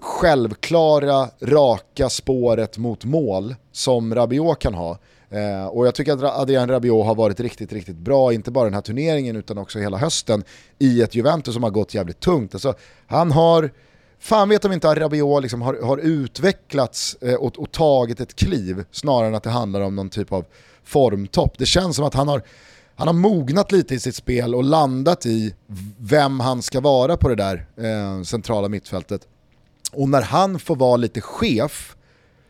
[0.01, 4.99] självklara, raka spåret mot mål som Rabiot kan ha.
[5.31, 8.75] Eh, och jag tycker att Adrian Rabiot har varit riktigt, riktigt bra, inte bara den
[8.75, 10.45] här turneringen utan också hela hösten
[10.79, 12.55] i ett Juventus som har gått jävligt tungt.
[12.55, 12.75] Alltså,
[13.07, 13.71] han har,
[14.19, 18.85] fan vet om inte Rabiot liksom har, har utvecklats eh, och, och, tagit ett kliv
[18.91, 20.45] snarare än att det handlar om någon typ av
[20.85, 21.59] formtopp.
[21.59, 22.43] Det känns som att han har,
[22.95, 25.55] han har mognat lite i sitt spel och landat i
[25.99, 29.23] vem han ska vara på det där eh, centrala mittfältet.
[29.93, 31.97] Och när han får vara lite chef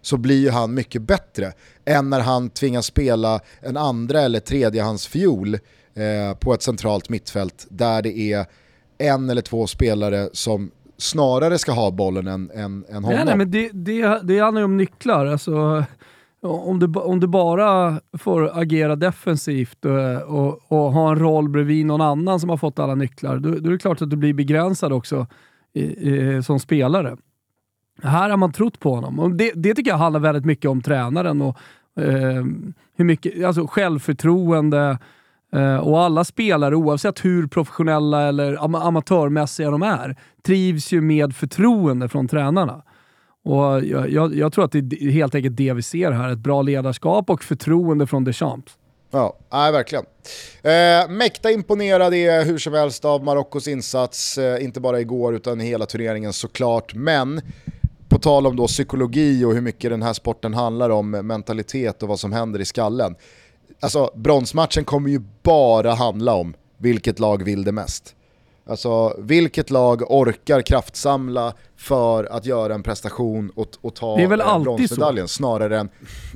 [0.02, 1.52] så blir ju han mycket bättre
[1.84, 7.66] än när han tvingas spela en andra eller tredjehands fiol eh, på ett centralt mittfält
[7.70, 8.46] där det är
[8.98, 13.10] en eller två spelare som snarare ska ha bollen än, än, än honom.
[13.10, 15.26] Nej, nej men det, det, det handlar ju om nycklar.
[15.26, 15.84] Alltså,
[16.40, 21.48] om, du, om du bara får agera defensivt och, eh, och, och, ha en roll
[21.48, 24.16] bredvid någon annan som har fått alla nycklar, då, då är det klart att du
[24.16, 25.26] blir begränsad också
[25.72, 27.16] i, i, som spelare.
[28.02, 29.20] Här har man trott på honom.
[29.20, 31.56] Och det, det tycker jag handlar väldigt mycket om tränaren och
[32.00, 32.44] eh,
[32.96, 34.98] hur mycket, alltså självförtroende
[35.52, 41.36] eh, och alla spelare, oavsett hur professionella eller am amatörmässiga de är, trivs ju med
[41.36, 42.82] förtroende från tränarna.
[43.44, 46.28] Och jag, jag, jag, tror att det är helt enkelt det vi ser här.
[46.28, 48.72] Ett bra ledarskap och förtroende från Deschamps.
[49.10, 50.04] Ja, nej, verkligen.
[50.62, 55.60] Eh, mäkta imponerad är hur som helst av Marockos insats, eh, inte bara igår utan
[55.60, 56.94] hela turneringen såklart.
[56.94, 57.40] Men
[58.08, 62.08] på tal om då psykologi och hur mycket den här sporten handlar om mentalitet och
[62.08, 63.14] vad som händer i skallen.
[63.80, 68.14] Alltså bronsmatchen kommer ju bara handla om vilket lag vill det mest.
[68.66, 74.26] Alltså vilket lag orkar kraftsamla för att göra en prestation och, och ta det är
[74.26, 75.34] väl alltid bronsmedaljen så.
[75.34, 75.88] snarare än,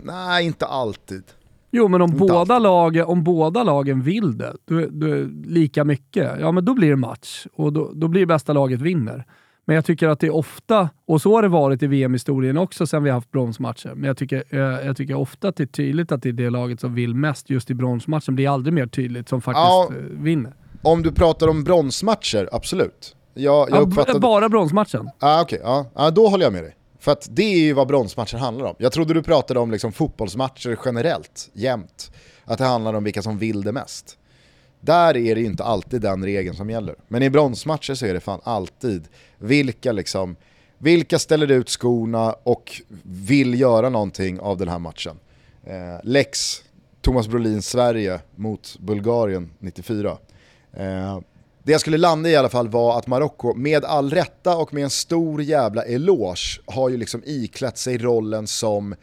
[0.03, 1.23] nej inte alltid.
[1.71, 6.53] Jo men om båda, lagen, om båda lagen vill det, du, du, lika mycket, ja
[6.53, 9.27] men då blir det match och då, då blir det bästa laget vinner.
[9.65, 12.87] Men jag tycker att det är ofta, och så har det varit i VM-historien också
[12.87, 16.13] sen vi haft bronsmatcher, men jag tycker, eh, jag tycker ofta att det är tydligt
[16.13, 18.37] att det är det laget som vill mest just i bronsmatchen.
[18.37, 20.55] Det är aldrig mer tydligt som faktiskt ja, eh, vinner.
[20.83, 23.17] Om du pratar om bronsmatcher, absolut.
[23.35, 24.21] Jag, jag uppfattade...
[24.21, 25.11] Bara bronsmatchen.
[25.19, 26.77] Ah, okay, ja, ah, då håller jag med dig.
[26.99, 28.75] För att det är ju vad bronsmatcher handlar om.
[28.79, 32.13] Jag trodde du pratade om liksom fotbollsmatcher generellt, jämt.
[32.45, 34.19] Att det handlar om vilka som vill det mest.
[34.85, 36.95] Där är det ju inte alltid den regeln som gäller.
[37.09, 40.37] Men i bronsmatcher så är det fan alltid vilka liksom,
[40.79, 45.17] vilka ställer ut skorna och vill göra någonting av den här matchen.
[45.65, 46.63] Eh, Lex,
[47.01, 50.19] Thomas Brolin Sverige mot Bulgarien 94.
[50.73, 51.21] Eh,
[51.63, 54.75] det jag skulle landa i i alla fall var att Marocko med all rätta och
[54.75, 58.95] med en stor jävla eloge har ju liksom iklätt sig rollen som,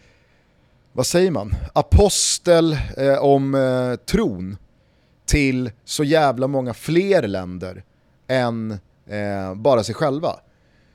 [0.94, 4.58] vad säger man, apostel eh, om eh, tron
[5.30, 7.84] till så jävla många fler länder
[8.28, 8.72] än
[9.08, 10.40] eh, bara sig själva.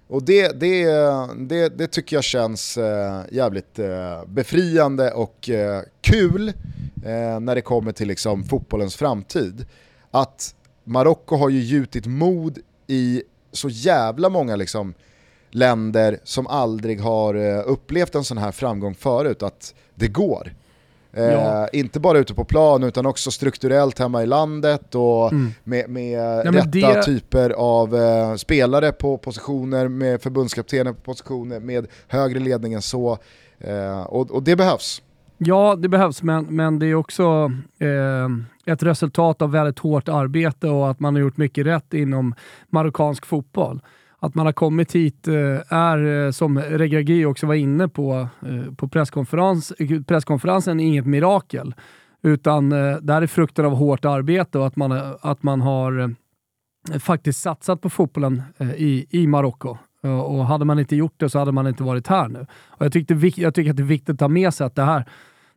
[0.09, 0.87] Och det, det,
[1.37, 6.49] det, det tycker jag känns eh, jävligt eh, befriande och eh, kul
[7.05, 9.67] eh, när det kommer till liksom, fotbollens framtid.
[10.11, 14.95] Att Marocko har ju gjutit mod i så jävla många liksom,
[15.51, 20.53] länder som aldrig har eh, upplevt en sån här framgång förut, att det går.
[21.17, 25.51] Eh, inte bara ute på plan utan också strukturellt hemma i landet och mm.
[25.65, 27.03] med, med ja, rätta det...
[27.03, 33.19] typer av eh, spelare på positioner, med förbundskaptener på positioner, med högre ledning än så.
[33.59, 35.03] Eh, och, och, det behövs.
[35.39, 40.69] Ja, det behövs, men, men det är också eh, ett resultat av väldigt hårt arbete
[40.69, 42.35] och att man har gjort mycket rätt inom
[42.71, 43.81] marockansk fotboll
[44.25, 48.75] att man har kommit hit eh, är, eh, som Regragui också var inne på eh,
[48.75, 49.73] på presskonferens,
[50.07, 51.75] presskonferensen, inget mirakel.
[52.23, 56.15] Utan det här är frukten av hårt arbete och att man, att man har
[56.99, 58.43] faktiskt satsat på fotbollen
[58.77, 59.77] i, i Marocko.
[60.03, 62.47] Och hade man inte gjort det så hade man inte varit här nu.
[62.69, 64.83] Och jag, tyckte, jag tycker att det är viktigt att ta med sig att det
[64.83, 65.05] här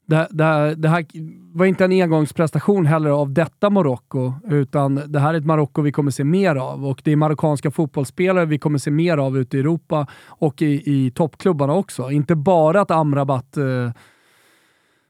[0.07, 1.05] det, det, det, här
[1.53, 5.91] var inte en engångsprestation heller av detta Marocko, utan det här är ett Marocko vi
[5.91, 6.85] kommer se mer av.
[6.85, 10.83] Och det är marockanska fotbollsspelare vi kommer se mer av ute i Europa och i,
[10.85, 12.11] i toppklubbarna också.
[12.11, 13.91] Inte bara att Amrabat eh,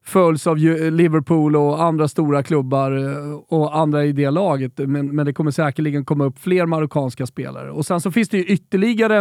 [0.06, 5.26] följs av Liverpool och andra stora klubbar eh, och andra i det laget, men, men
[5.26, 7.72] det kommer säkerligen komma upp fler marockanska spelare.
[7.72, 9.18] Och sen så finns det ju ytterligare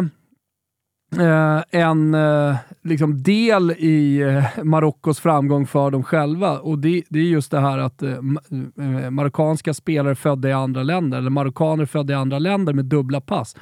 [1.19, 2.57] eh, en eh,
[2.87, 6.59] liksom del i eh, Marockos framgång för dem själva.
[6.59, 10.83] Och det, det är just det här att eh, eh, marockanska spelare födda i andra
[10.83, 13.57] länder, eller marockaner födda i andra länder med dubbla pass,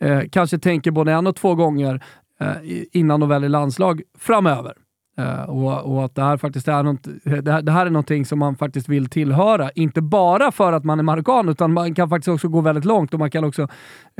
[0.00, 2.04] eh, kanske tänker både en och två gånger
[2.40, 2.56] eh,
[2.92, 4.74] innan de väljer landslag framöver.
[5.20, 8.26] Uh, och, och, att det här faktiskt är, något, det här, det här, är någonting
[8.26, 9.70] som man faktiskt vill tillhöra.
[9.74, 13.14] Inte bara för att man är marockan, utan man kan faktiskt också gå väldigt långt
[13.14, 13.62] och man kan också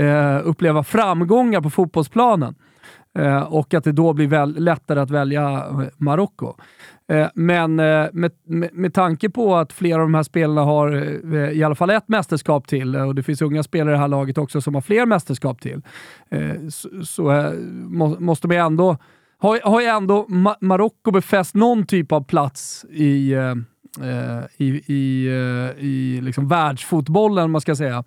[0.01, 2.55] uh, uppleva framgångar på fotbollsplanen.
[3.18, 6.55] Eh, och att det då blir väl, lättare att välja eh, Marocko.
[7.09, 10.94] Eh, men med, med, med tanke på att flera av de här spelarna har
[11.52, 14.38] i alla fall ett mästerskap till, och det finns unga spelare i det här laget
[14.38, 15.83] också som har fler mästerskap till,
[16.70, 17.52] så, så
[18.18, 18.96] måste man ändå
[19.38, 20.26] har, har ju ändå
[20.61, 23.35] Marocko befäst någon typ av plats i,
[24.57, 25.29] i, i,
[25.79, 28.05] i liksom världsfotbollen, man ska säga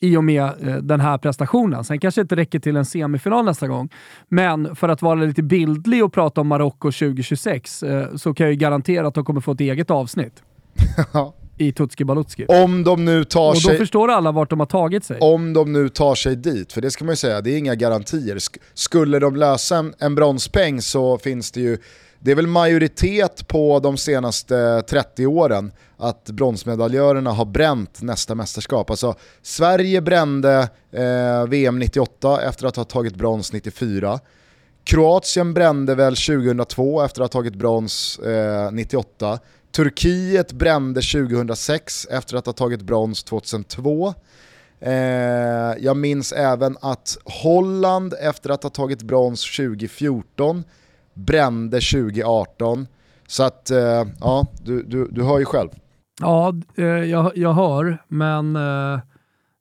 [0.00, 1.84] i och med eh, den här prestationen.
[1.84, 3.88] Sen kanske det inte räcker till en semifinal nästa gång,
[4.28, 8.52] men för att vara lite bildlig och prata om Marocko 2026 eh, så kan jag
[8.52, 10.42] ju garantera att de kommer få ett eget avsnitt.
[11.58, 12.46] i Tutski Balutski.
[12.48, 13.72] Om de nu tar och sig...
[13.72, 15.18] då förstår alla vart de har tagit sig.
[15.20, 17.74] Om de nu tar sig dit, för det ska man ju säga, det är inga
[17.74, 18.38] garantier.
[18.74, 21.78] Skulle de lösa en, en bronspeng så finns det ju,
[22.20, 28.90] det är väl majoritet på de senaste 30 åren att bronsmedaljörerna har bränt nästa mästerskap.
[28.90, 34.20] Alltså, Sverige brände eh, VM 98 efter att ha tagit brons 94.
[34.84, 39.38] Kroatien brände väl 2002 efter att ha tagit brons eh, 98.
[39.72, 44.14] Turkiet brände 2006 efter att ha tagit brons 2002.
[44.80, 44.92] Eh,
[45.78, 50.64] jag minns även att Holland efter att ha tagit brons 2014
[51.18, 52.86] brände 2018.
[53.26, 55.68] Så att, eh, ja, du, du, du hör ju själv.
[56.20, 59.00] Ja, eh, jag, jag hör, men eh,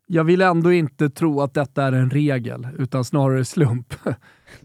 [0.08, 3.94] jag vill ändå inte tro att detta är en regel, utan snarare slump.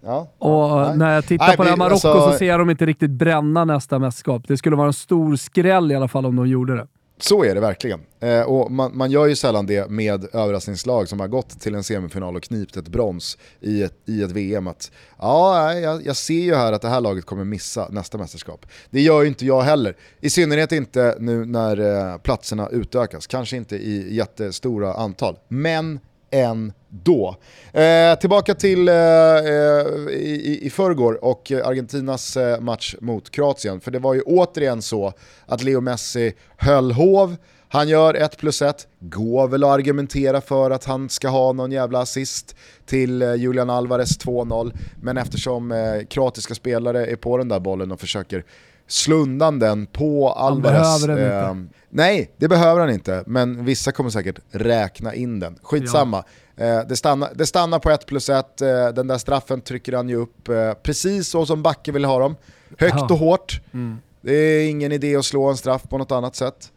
[0.03, 0.97] Ja, och nej.
[0.97, 3.11] när jag tittar nej, på det här Marocko alltså, så ser jag dem inte riktigt
[3.11, 4.49] bränna nästa mästerskap.
[4.49, 6.87] Det skulle vara en stor skräll i alla fall om de gjorde det.
[7.23, 8.01] Så är det verkligen.
[8.21, 11.85] Eh, och man, man, gör ju sällan det med överraskningslag som har gått till en
[11.85, 14.67] semifinal och knipt ett brons i ett, i ett VM.
[14.67, 18.67] Att, ja, jag, jag, ser ju här att det här laget kommer missa nästa mästerskap.
[18.91, 19.97] Det gör ju inte jag heller.
[20.21, 23.27] I synnerhet inte nu när eh, platserna utökas.
[23.27, 25.39] Kanske inte i jättestora antal.
[25.49, 26.01] Men
[26.33, 27.37] ändå.
[27.73, 33.81] Eh, tillbaka till eh, eh, i, i förrgår och Argentinas eh, match mot Kroatien.
[33.81, 35.13] För det var ju återigen så
[35.47, 37.37] att Leo Messi höll hov,
[37.73, 41.73] han gör 1 plus 1, går väl att argumentera för att han ska ha någon
[41.73, 44.73] jävla assist till eh, Julian Alvarez 2-0.
[45.03, 48.45] Men eftersom eh, kroatiska spelare är på den där bollen och försöker
[48.93, 50.87] slå undan den på Alvarez.
[50.87, 51.75] Han behöver den inte.
[51.91, 55.59] Nej, det behöver han inte, men vissa kommer säkert räkna in den.
[55.63, 56.25] Skitsamma.
[56.57, 56.65] Ja.
[56.65, 60.09] Eh, det, stannar, det stannar på 1 plus 1, eh, den där straffen trycker han
[60.09, 62.37] ju upp eh, precis så som Backe vill ha dem.
[62.79, 63.05] Högt Aha.
[63.05, 63.61] och hårt.
[63.73, 63.99] Mm.
[64.21, 66.73] Det är ingen idé att slå en straff på något annat sätt.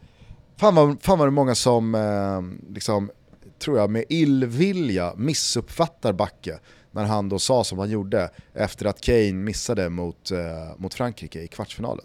[0.56, 3.10] Fan vad, fan vad det många som, eh, liksom,
[3.58, 6.58] tror jag, med illvilja missuppfattar Backe
[6.96, 10.38] när han då sa som han gjorde efter att Kane missade mot, eh,
[10.78, 12.04] mot Frankrike i kvartsfinalen.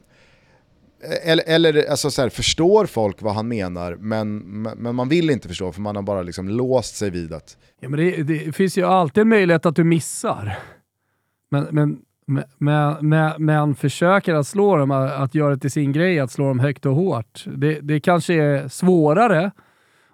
[1.03, 4.37] Eh, eller, eller alltså så här, förstår folk vad han menar, men,
[4.77, 7.57] men man vill inte förstå för man har bara liksom låst sig vid att...
[7.79, 10.59] Ja, men det, det finns ju alltid en möjlighet att du missar.
[11.51, 11.99] Men, men,
[12.57, 16.47] men, men, men försöker att slå dem, att göra det till sin grej, att slå
[16.47, 17.45] dem högt och hårt.
[17.57, 19.51] Det, det kanske är svårare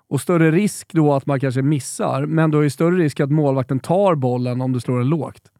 [0.10, 3.32] och större risk då att man kanske missar, men då är det större risk att
[3.32, 5.52] målvakten tar bollen om du slår den lågt.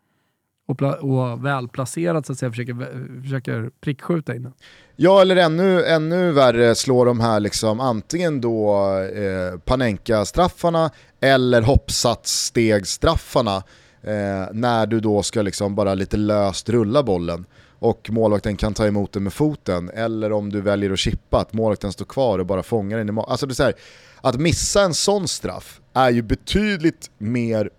[0.68, 2.76] Och, och välplacerat så att säga försöker,
[3.24, 4.54] försöker prickskjuta in den.
[4.96, 8.76] Ja, eller ännu, ännu värre slår de här liksom antingen då
[9.16, 10.90] eh, Panenka-straffarna
[11.20, 13.56] eller hoppsatsstegsstraffarna
[14.02, 17.46] eh, när du då ska liksom bara lite löst rulla bollen
[17.80, 21.54] och målvakten kan ta emot den med foten eller om du väljer att chippa, att
[21.54, 23.74] målvakten står kvar och bara fångar den i Alltså det är så här,
[24.22, 27.70] att missa en sån straff är ju betydligt mer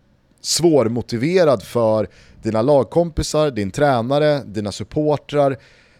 [0.41, 2.09] svårmotiverad för
[2.43, 5.59] dina lagkompisar, din tränare, dina supportrar.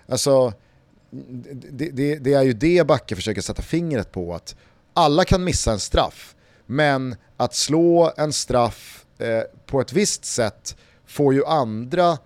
[0.09, 0.53] Alltså,
[1.11, 4.57] det, det, det, är ju det Backe försöker sätta fingret på, att
[4.95, 6.35] alla kan missa en straff,
[6.67, 10.77] men att slå en straff eh, på ett visst sätt
[11.07, 12.19] får ju andra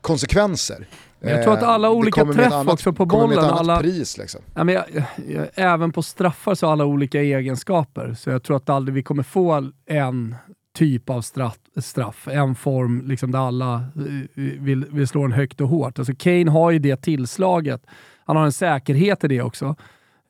[0.00, 0.88] konsekvenser
[1.30, 3.38] jag tror att alla eh, olika träff annat, också på bollen.
[3.38, 4.40] Alla, pris liksom.
[4.54, 4.84] ja, men jag,
[5.28, 8.14] jag, även på straffar så har alla olika egenskaper.
[8.14, 10.34] Så jag tror att aldrig vi kommer få en
[10.74, 15.60] typ av straff, straff en form liksom där alla eh, vill, vill slå den högt
[15.60, 15.98] och hårt.
[15.98, 17.86] Alltså Kane har ju det tillslaget.
[18.24, 19.76] Han har en säkerhet i det också.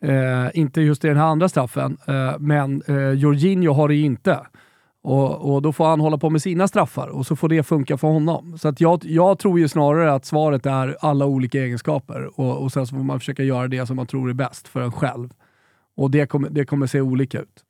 [0.02, 4.04] Eh, inte just i den här andra straffen, eh, men eh, Jorginho har det ju
[4.04, 4.40] inte.
[5.02, 7.96] Och, och, Då får han hålla på med sina straffar och så får det funka
[7.96, 8.58] för honom.
[8.58, 12.72] Så att jag, jag tror ju snarare att svaret är alla olika egenskaper och, och
[12.72, 15.28] sen så får man försöka göra det som man tror är bäst för en själv.
[15.96, 17.64] Och det kommer, det kommer se olika ut.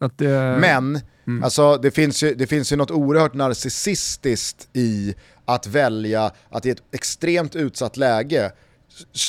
[0.00, 1.44] Att, eh, Men, mm.
[1.44, 5.14] alltså, det, finns ju, det finns ju något oerhört narcissistiskt i
[5.44, 8.52] att välja att i ett extremt utsatt läge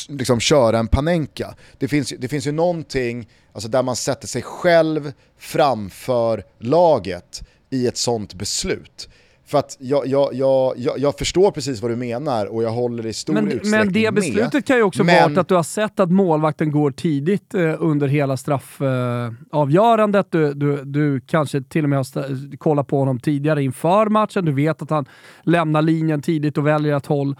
[0.09, 1.55] liksom köra en panenka.
[1.77, 7.87] Det finns, det finns ju någonting alltså där man sätter sig själv framför laget i
[7.87, 9.09] ett sånt beslut.
[9.51, 13.13] För att jag, jag, jag, jag, förstår precis vad du menar och jag håller i
[13.13, 13.71] stor men, utsträckning.
[13.71, 14.65] Men det beslutet med.
[14.65, 15.29] kan ju också men...
[15.31, 20.35] vara att du har sett att målvakten går tidigt eh, under hela straffavgörandet.
[20.35, 24.45] Eh, du, du, du kanske till och med har kollat på honom tidigare inför matchen.
[24.45, 25.05] Du vet att han
[25.43, 27.35] lämnar linjen tidigt och väljer ett håll.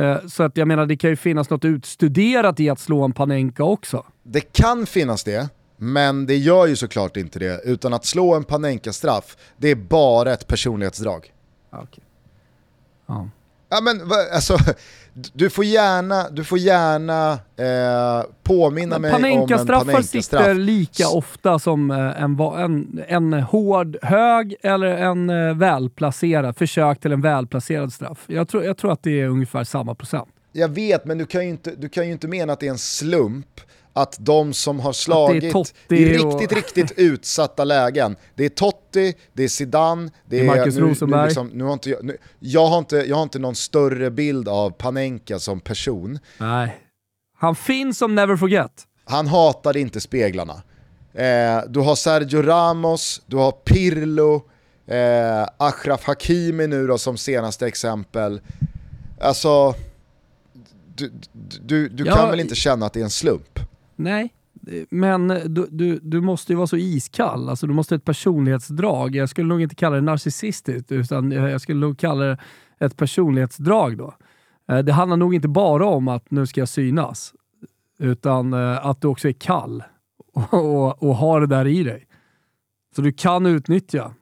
[0.00, 3.12] Eh, så att jag menar, det kan ju finnas något utstuderat i att slå en
[3.12, 4.04] Panenka också.
[4.26, 7.60] Det kan finnas det, men det gör ju såklart inte det.
[7.64, 11.32] Utan att slå en Panenka-straff, det är bara ett personlighetsdrag.
[11.72, 12.04] Okay.
[13.06, 13.28] Ja.
[13.68, 14.00] Ja men
[14.32, 14.56] alltså,
[15.32, 21.58] du får gärna, du får gärna eh, påminna mig om en Panenka-straffar sitter lika ofta
[21.58, 27.92] som eh, en, en, en hård hög eller en eh, välplacerad, försök till en välplacerad
[27.92, 28.24] straff.
[28.26, 30.28] Jag tror, jag tror att det är ungefär samma procent.
[30.52, 32.70] Jag vet, men du kan ju inte, du kan ju inte mena att det är
[32.70, 33.60] en slump
[33.96, 35.48] att de som har slagit i
[35.88, 36.52] riktigt, och...
[36.52, 40.44] riktigt utsatta lägen, det är Totti, det är Zidane, det är...
[40.44, 41.20] Marcus Rosenberg.
[41.20, 44.10] Nu, liksom, nu har inte jag, nu, jag, har inte, jag har inte någon större
[44.10, 46.18] bild av Panenka som person.
[46.38, 46.80] Nej.
[47.38, 48.72] Han finns som never forget.
[49.04, 50.62] Han hatade inte speglarna.
[51.14, 54.42] Eh, du har Sergio Ramos, du har Pirlo,
[54.86, 58.40] eh, Achraf Hakimi nu då som senaste exempel.
[59.20, 59.74] Alltså,
[60.94, 61.12] du,
[61.62, 63.53] du, du ja, kan väl inte känna att det är en slump?
[63.96, 64.34] Nej,
[64.90, 67.48] men du, du, du måste ju vara så iskall.
[67.48, 69.16] Alltså, du måste ha ett personlighetsdrag.
[69.16, 72.38] Jag skulle nog inte kalla det narcissistiskt, utan jag skulle nog kalla det
[72.80, 74.14] ett personlighetsdrag då.
[74.70, 77.34] Eh, det handlar nog inte bara om att nu ska jag synas,
[77.98, 79.82] utan eh, att du också är kall
[80.34, 82.06] och, och, och har det där i dig.
[82.96, 84.14] Så du kan utnyttja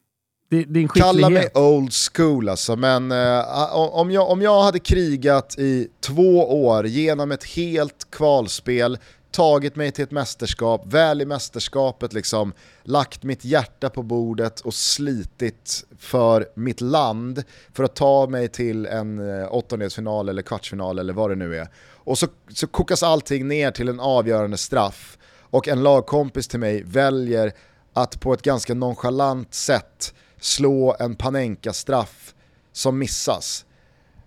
[0.50, 1.14] din skicklighet.
[1.14, 6.64] Kalla mig old school alltså, men eh, om, jag, om jag hade krigat i två
[6.64, 8.98] år genom ett helt kvalspel,
[9.32, 12.52] tagit mig till ett mästerskap, väl i mästerskapet liksom,
[12.82, 18.86] lagt mitt hjärta på bordet och slitit för mitt land för att ta mig till
[18.86, 21.68] en eh, åttondelsfinal eller kvartsfinal eller vad det nu är.
[22.04, 26.82] Och så, så kokas allting ner till en avgörande straff och en lagkompis till mig
[26.82, 27.52] väljer
[27.92, 32.34] att på ett ganska nonchalant sätt slå en Panenka-straff
[32.72, 33.64] som missas.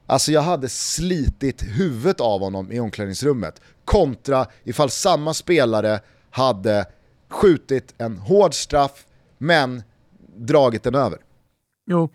[0.08, 6.00] Alltså jag hade slitit huvudet av honom i omklädningsrummet kontra ifall samma spelare
[6.32, 6.86] hade
[7.30, 9.06] skjutit en hård straff
[9.38, 9.84] men
[10.38, 11.20] dragit den över.
[11.88, 12.10] Jo.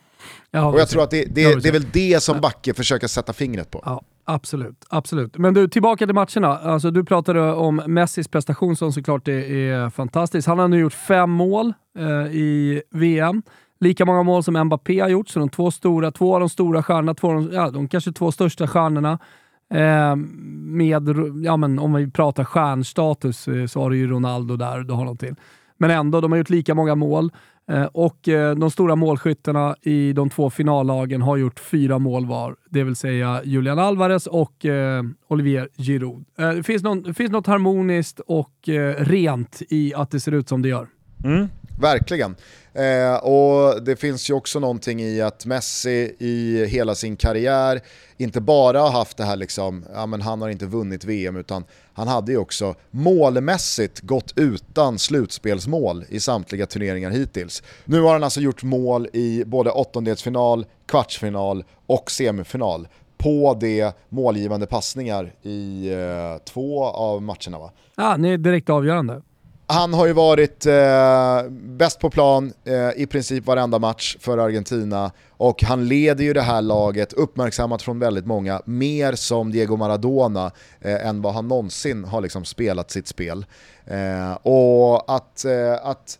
[0.50, 3.32] Ja, och jag tror att det, det, det, är väl det som Backe försöker sätta
[3.32, 3.82] fingret på.
[3.84, 5.38] Ja, absolut, absolut.
[5.38, 6.58] Men du, tillbaka till matcherna.
[6.58, 10.48] Alltså, du pratade om Messis prestation som såklart är, är fantastisk.
[10.48, 13.42] Han har nu gjort fem mål eh, i VM.
[13.80, 16.82] Lika många mål som Mbappé har gjort, så de två, stora, två av de stora
[16.82, 19.18] stjärnorna, två av de, ja, de kanske två största stjärnorna
[19.74, 21.08] Eh, med,
[21.44, 25.04] ja men om vi pratar stjärnstatus eh, så har du ju Ronaldo där, du har
[25.04, 25.34] någon till.
[25.78, 27.32] Men ändå, de har gjort lika många mål.
[27.70, 32.56] Eh, och eh, de stora målskyttarna i de två finallagen har gjort fyra mål var,
[32.70, 36.24] det vill säga Julian Alvarez och eh, Olivier Giroud.
[36.38, 40.48] Eh, det finns, någon, det finns något harmoniskt och rent i att det ser ut
[40.48, 40.86] som det gör.
[41.24, 41.48] Mm,
[41.80, 42.36] verkligen.
[42.72, 47.80] Eh, och det finns ju också någonting i att Messi i hela sin karriär
[48.16, 51.64] inte bara har haft det här liksom, ja men han har inte vunnit VM utan
[51.92, 57.62] han hade ju också målmässigt gått utan slutspelsmål i samtliga turneringar hittills.
[57.84, 64.66] Nu har han alltså gjort mål i både åttondelsfinal, kvartsfinal och semifinal på det målgivande
[64.66, 67.70] passningar i eh, två av matcherna va?
[67.96, 69.22] Ja, det är direkt avgörande.
[69.72, 75.12] Han har ju varit eh, bäst på plan eh, i princip varenda match för Argentina
[75.30, 80.50] och han leder ju det här laget, uppmärksammat från väldigt många, mer som Diego Maradona
[80.80, 83.46] eh, än vad han någonsin har liksom spelat sitt spel.
[83.86, 86.18] Eh, och att, eh, att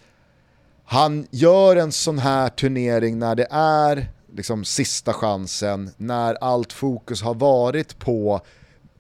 [0.85, 7.23] han gör en sån här turnering när det är liksom sista chansen, när allt fokus
[7.23, 8.41] har varit på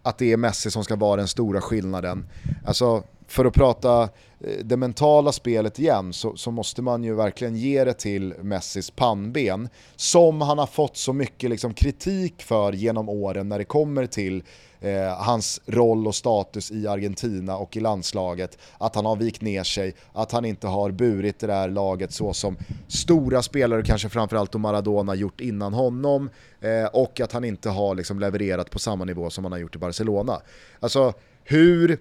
[0.03, 2.26] att det är Messi som ska vara den stora skillnaden.
[2.66, 4.03] Alltså, för att prata
[4.41, 8.91] eh, det mentala spelet igen så, så, måste man ju verkligen ge det till Messis
[8.91, 14.07] pannben som han har fått så mycket liksom kritik för genom åren när det kommer
[14.07, 14.43] till
[14.81, 18.59] eh, hans roll och status i Argentina och i landslaget.
[18.78, 22.33] Att han har vikt ner sig, att han inte har burit det där laget så
[22.33, 22.57] som
[22.89, 28.20] stora spelare, kanske framförallt Maradona, gjort innan honom eh, och att han inte har liksom
[28.20, 30.41] levererat på samma nivå som han har gjort i Barcelona.
[30.81, 31.12] Alltså
[31.45, 31.99] hur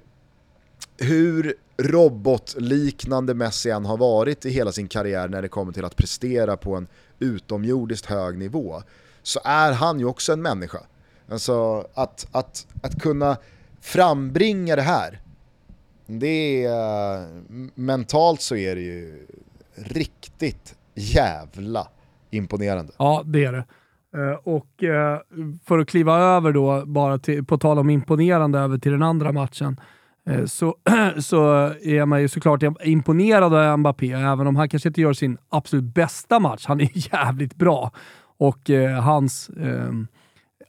[1.00, 5.96] hur robotliknande Messi än har varit i hela sin karriär när det kommer till att
[5.96, 6.88] prestera på en
[7.20, 8.82] utomjordiskt hög nivå
[9.24, 10.80] så är han ju också en människa.
[11.32, 13.38] Alltså att, att, att kunna
[13.82, 15.20] frambringa det här,
[16.06, 17.28] det är,
[17.76, 19.28] mentalt så är det ju
[19.76, 21.88] riktigt jävla
[22.30, 22.94] imponerande.
[22.98, 23.66] Ja, det är det.
[24.16, 25.20] Eh, och eh,
[25.66, 29.32] för att kliva över då, bara till, på tal om imponerande, över till den andra
[29.32, 29.80] matchen.
[30.30, 30.76] Eh, så,
[31.20, 31.44] så
[31.84, 35.94] är man ju såklart imponerad av Mbappé, även om han kanske inte gör sin absolut
[35.94, 36.66] bästa match.
[36.68, 37.92] Han är jävligt bra.
[38.38, 40.20] Och eh, hans ehm, eh,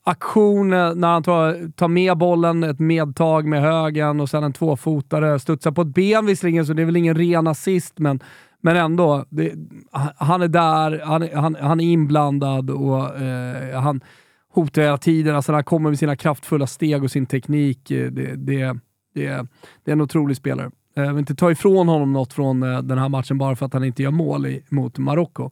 [0.05, 5.39] aktion när han tar, tar med bollen, ett medtag med högen och sen en tvåfotare,
[5.39, 8.21] studsar på ett ben visserligen, så det är väl ingen ren assist, men,
[8.61, 9.25] men ändå.
[9.29, 9.53] Det,
[10.17, 14.01] han är där, han, han, han är inblandad och eh, han
[14.53, 15.37] hotar hela tiden.
[15.37, 17.91] Alltså, han kommer med sina kraftfulla steg och sin teknik.
[17.91, 18.77] Eh, det, det
[19.15, 19.47] det är,
[19.85, 20.71] det är en otrolig spelare.
[20.97, 23.67] Eh, jag vill inte ta ifrån honom något från eh, den här matchen bara för
[23.67, 25.51] att han inte gör mål i, mot Marocko.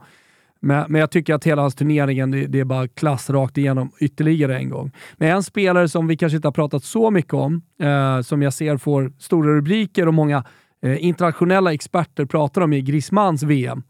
[0.61, 3.91] Men, men, jag tycker att hela hans turneringen, det, det, är bara klass rakt igenom
[4.01, 4.93] ytterligare en gång.
[5.17, 8.53] Men en spelare som vi kanske inte har pratat så mycket om, eh, som jag
[8.53, 10.45] ser får stora rubriker och många
[10.83, 13.83] eh, internationella experter pratar om i Griezmanns VM.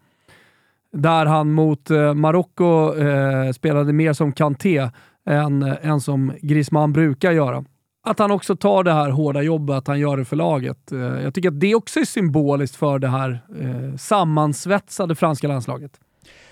[0.93, 4.91] Där han mot eh, Marocko eh, spelade mer som Kanté
[5.27, 7.64] än, än som Griezmann brukar göra
[8.11, 10.93] att han också tar det här hårda jobbet, att han gör det för laget.
[10.93, 15.93] Eh, jag tycker att det också är symboliskt för det här eh, sammansvetsade franska landslaget.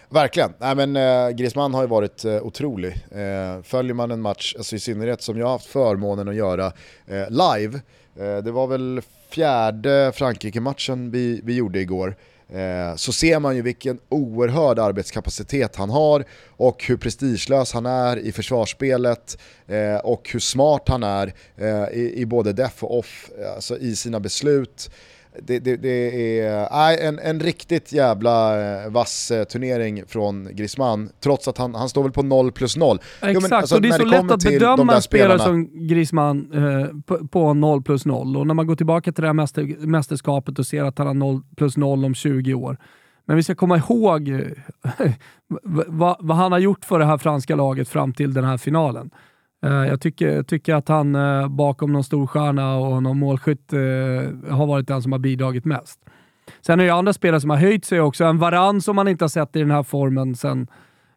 [0.09, 0.53] Verkligen.
[0.59, 2.93] Nej, men, eh, Griezmann har ju varit eh, otrolig.
[3.11, 6.67] Eh, följer man en match, alltså i synnerhet som jag har haft förmånen att göra
[7.07, 7.81] eh, live,
[8.17, 9.01] eh, det var väl
[9.31, 15.77] fjärde Frankrike-matchen vi, vi gjorde igår, Eh, Eh, så ser man ju vilken oerhörd arbetskapacitet
[15.77, 21.35] han har och hur prestigelös han är i försvarsspelet eh, och hur smart han är
[21.57, 24.91] eh, i, både def och off, alltså i sina beslut
[25.43, 31.11] det, det, det är äh, en, en riktigt jävla eh, vass eh, turnering från Griezmann,
[31.21, 32.97] trots att han, han står väl på 0 plus 0.
[32.97, 36.53] Exakt, jo, men, alltså, och det är så lätt att bedöma en spelare som Griezmann
[36.53, 38.37] eh, på, på 0 plus 0.
[38.37, 41.15] Och när man går tillbaka till det här mäster, mästerskapet och ser att han har
[41.15, 42.79] 0 plus 0 om 20 år.
[43.27, 44.41] Men vi ska komma ihåg eh,
[45.87, 49.11] vad, vad han har gjort för det här franska laget fram till den här finalen.
[49.65, 53.79] Eh, jag tycker, tycker att han eh, bakom någon storstjärna och någon målskytt eh,
[54.57, 56.01] har varit den som har bidragit mest.
[56.61, 58.25] Sen är det andra spelare som har höjt sig också.
[58.25, 60.67] En Varann som man inte har sett i den här formen sen,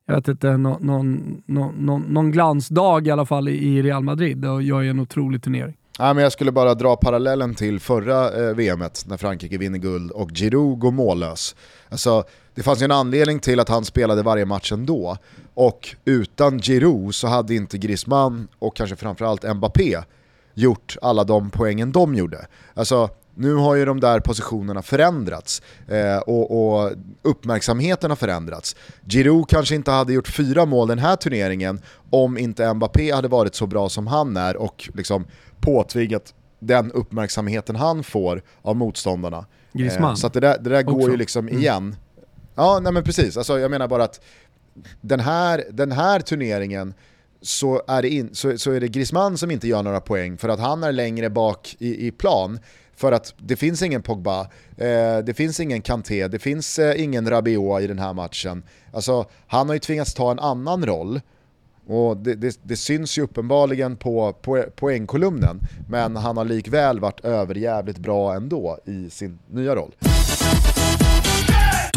[0.06, 4.64] jag vet inte, någon, någon, någon, någon glansdag i alla fall i Real Madrid och
[4.64, 5.76] gör ju en otrolig turnering.
[6.00, 10.12] Nej, men jag skulle bara dra parallellen till förra eh, VMet när Frankrike vinner guld
[10.12, 11.56] och Giroud går mållös.
[11.90, 12.24] Alltså,
[12.56, 15.18] det fanns ju en anledning till att han spelade varje match ändå.
[15.60, 19.98] Och utan Giroud så hade inte Griezmann och kanske framförallt Mbappé
[20.54, 22.48] gjort alla de poängen de gjorde.
[22.74, 26.92] Alltså, nu har ju de där positionerna förändrats eh, och, och,
[27.22, 28.76] uppmärksamheten har förändrats.
[29.08, 33.56] Giroud kanske inte hade gjort fyra mål den här turneringen om inte Mbappé hade varit
[33.56, 35.26] så bra som han är och liksom
[35.60, 39.46] påtvingat den uppmärksamheten han får av motståndarna.
[39.74, 41.60] Eh, så det där, det där går ju liksom mm.
[41.60, 41.96] igen
[42.60, 43.38] Ja, nej men precis.
[43.38, 44.22] Alltså, jag menar bara att
[45.02, 46.94] den här, den här turneringen
[47.42, 50.50] så är, det in, så, så är det Griezmann som inte gör några poäng för
[50.50, 52.60] att han är längre bak i, i plan.
[52.96, 54.42] För att det finns ingen Pogba,
[54.78, 58.64] eh, det finns ingen Kanté, det finns eh, ingen Rabiot i den här matchen.
[58.94, 61.22] Alltså, han har ju tvingats ta en annan roll
[61.90, 65.60] och det, det, det, syns ju uppenbarligen på, på poängkolumnen,
[65.90, 69.92] men han har likväl varit överjävligt bra ändå i sin nya roll.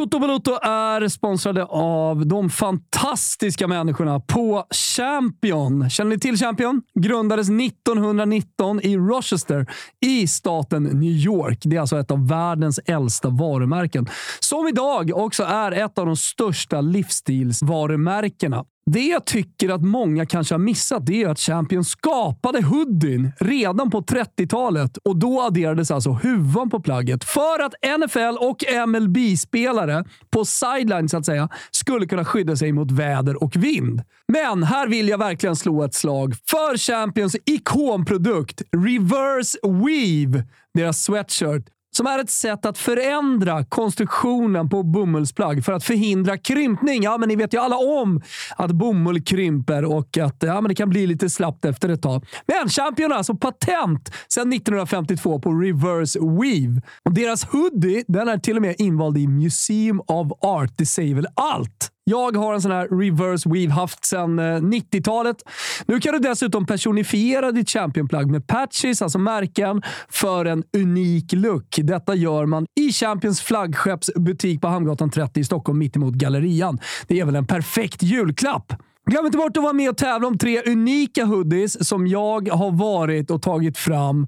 [0.02, 5.90] Toto Balotto är sponsrade av de fantastiska människorna på Champion.
[5.90, 6.82] Känner ni till Champion?
[6.94, 9.66] Grundades 1919 i Rochester
[10.00, 11.58] i staten New York.
[11.62, 14.08] Det är alltså ett av världens äldsta varumärken.
[14.40, 18.64] Som idag också är ett av de största livsstilsvarumärkena.
[18.86, 23.90] Det jag tycker att många kanske har missat det är att Champions skapade hoodien redan
[23.90, 30.44] på 30-talet och då adderades alltså huvan på plagget för att NFL och MLB-spelare på
[30.44, 34.02] sideline så att säga skulle kunna skydda sig mot väder och vind.
[34.28, 41.66] Men här vill jag verkligen slå ett slag för Champions ikonprodukt Reverse Weave, deras sweatshirt
[41.96, 47.02] som är ett sätt att förändra konstruktionen på bomullsplagg för att förhindra krympning.
[47.02, 48.22] Ja, men ni vet ju alla om
[48.56, 52.26] att bomull krymper och att ja, men det kan bli lite slappt efter ett tag.
[52.46, 56.82] Men Champion har alltså patent sedan 1952 på reverse weave.
[57.04, 60.72] Och deras hoodie den är till och med invald i Museum of Art.
[60.76, 61.91] Det säger väl allt?
[62.04, 65.36] Jag har en sån här reverse weave haft sedan eh, 90-talet.
[65.86, 71.78] Nu kan du dessutom personifiera ditt championplagg med patches, alltså märken, för en unik look.
[71.82, 76.78] Detta gör man i Champions flaggskeppsbutik på Hamngatan 30 i Stockholm mittemot Gallerian.
[77.06, 78.72] Det är väl en perfekt julklapp?
[79.10, 82.70] Glöm inte bort att vara med och tävla om tre unika hoodies som jag har
[82.70, 84.26] varit och tagit fram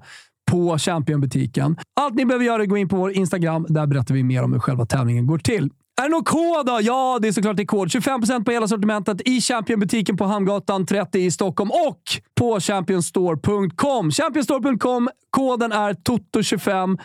[0.51, 1.77] på Championbutiken.
[1.99, 3.65] Allt ni behöver göra är att gå in på vår Instagram.
[3.69, 5.69] Där berättar vi mer om hur själva tävlingen går till.
[6.01, 6.79] Är det någon kod då?
[6.81, 7.87] Ja, det är såklart det kod.
[7.87, 12.01] 25% på hela sortimentet i Championbutiken på Hamngatan 30 i Stockholm och
[12.39, 14.11] på championstore.com.
[14.11, 15.09] Championstore.com.
[15.29, 16.97] Koden är TOTO25.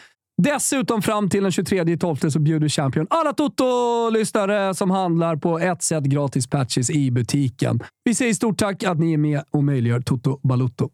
[0.43, 6.05] Dessutom fram till den 23.12 så bjuder Champion alla Toto-lyssnare som handlar på ett sätt
[6.05, 7.81] gratis patches i butiken.
[8.05, 10.91] Vi säger stort tack att ni är med och möjliggör Toto Balutto.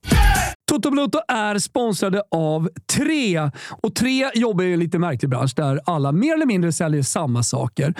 [0.71, 3.51] Toto Bluto är sponsrade av Tre.
[3.83, 7.43] Och Tre jobbar i en lite märklig bransch där alla mer eller mindre säljer samma
[7.43, 7.95] saker.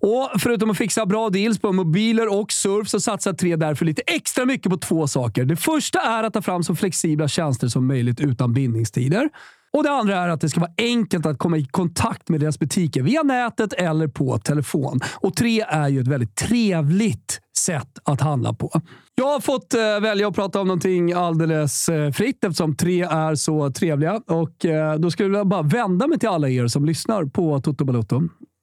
[0.00, 4.02] Och Förutom att fixa bra deals på mobiler och surf så satsar Tre därför lite
[4.06, 5.44] extra mycket på två saker.
[5.44, 9.28] Det första är att ta fram så flexibla tjänster som möjligt utan bindningstider.
[9.72, 12.58] Och Det andra är att det ska vara enkelt att komma i kontakt med deras
[12.58, 15.00] butiker via nätet eller på telefon.
[15.20, 18.80] Och Tre är ju ett väldigt trevligt sätt att handla på.
[19.14, 23.34] Jag har fått eh, välja att prata om någonting alldeles eh, fritt eftersom tre är
[23.34, 24.20] så trevliga.
[24.26, 27.84] Och eh, Då skulle jag bara vända mig till alla er som lyssnar på Toto
[27.84, 28.22] Balotto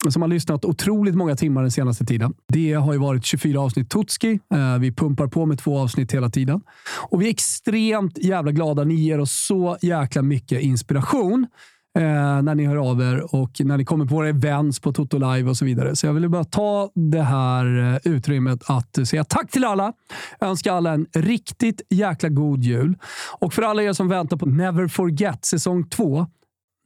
[0.10, 2.34] som har lyssnat otroligt många timmar den senaste tiden.
[2.48, 4.40] Det har ju varit 24 avsnitt Totski.
[4.80, 6.62] Vi pumpar på med två avsnitt hela tiden.
[7.10, 8.84] Och vi är extremt jävla glada.
[8.84, 11.48] Ni ger oss så jäkla mycket inspiration
[11.96, 15.18] eh, när ni hör av er och när ni kommer på våra events på Toto
[15.18, 15.96] Live och så vidare.
[15.96, 19.94] Så jag ville bara ta det här eh, utrymmet att säga tack till alla.
[20.42, 22.98] Önska alla en riktigt jäkla god jul.
[23.40, 26.28] Och för alla er som väntar på Never Forget säsong 2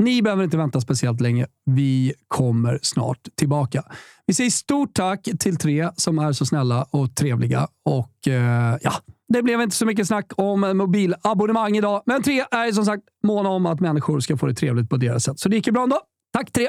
[0.04, 1.48] ni behöver inte vänta speciellt länge.
[1.66, 3.84] Vi kommer snart tillbaka.
[4.26, 7.68] Vi säger stort tack till tre som är så snälla och trevliga.
[7.86, 8.94] Och eh, ja,
[9.30, 13.50] det blev inte så mycket snack om mobilabonnemang idag, men tre är som sagt måna
[13.50, 15.40] om att människor ska få det trevligt på deras sätt.
[15.40, 16.00] Så det gick ju bra ändå.
[16.34, 16.68] Tack tre!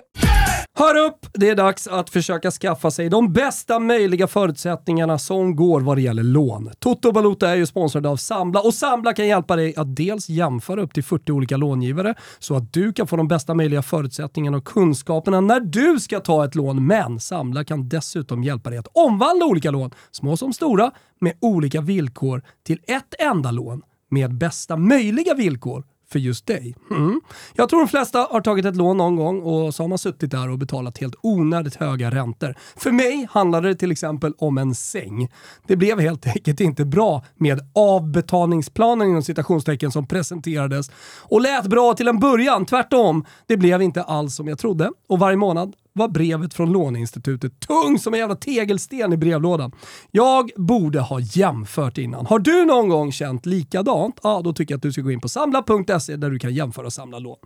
[0.75, 1.27] Hör upp!
[1.33, 6.01] Det är dags att försöka skaffa sig de bästa möjliga förutsättningarna som går vad det
[6.01, 6.71] gäller lån.
[6.79, 10.83] Toto Baluta är ju sponsrad av Sambla och Sambla kan hjälpa dig att dels jämföra
[10.83, 14.65] upp till 40 olika långivare så att du kan få de bästa möjliga förutsättningarna och
[14.65, 16.87] kunskaperna när du ska ta ett lån.
[16.87, 20.91] Men Sambla kan dessutom hjälpa dig att omvandla olika lån, små som stora,
[21.21, 26.75] med olika villkor till ett enda lån med bästa möjliga villkor för just dig.
[26.91, 27.21] Mm.
[27.55, 30.31] Jag tror de flesta har tagit ett lån någon gång och så har man suttit
[30.31, 32.55] där och betalat helt onödigt höga räntor.
[32.77, 35.29] För mig handlade det till exempel om en säng.
[35.67, 40.91] Det blev helt enkelt inte bra med avbetalningsplanen inom citationstecken som presenterades
[41.21, 42.67] och lät bra till en början.
[42.67, 47.61] Tvärtom, det blev inte alls som jag trodde och varje månad var brevet från låneinstitutet
[47.61, 49.73] tung som en jävla tegelsten i brevlådan.
[50.11, 52.27] Jag borde ha jämfört innan.
[52.27, 54.21] Har du någon gång känt likadant?
[54.23, 56.87] Ja, då tycker jag att du ska gå in på samla.se där du kan jämföra
[56.87, 57.37] och samla lån.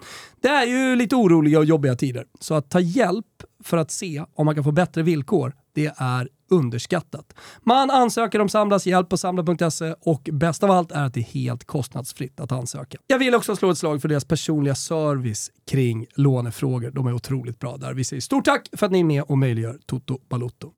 [0.43, 3.27] Det är ju lite oroliga och jobbiga tider, så att ta hjälp
[3.65, 7.35] för att se om man kan få bättre villkor det är underskattat.
[7.63, 11.25] Man ansöker om Samlas hjälp på samla.se och bäst av allt är att det är
[11.25, 12.99] helt kostnadsfritt att ansöka.
[13.07, 16.91] Jag vill också slå ett slag för deras personliga service kring lånefrågor.
[16.91, 17.95] De är otroligt bra där.
[17.95, 20.73] Vi säger stort tack för att ni är med och möjliggör Toto Balotto.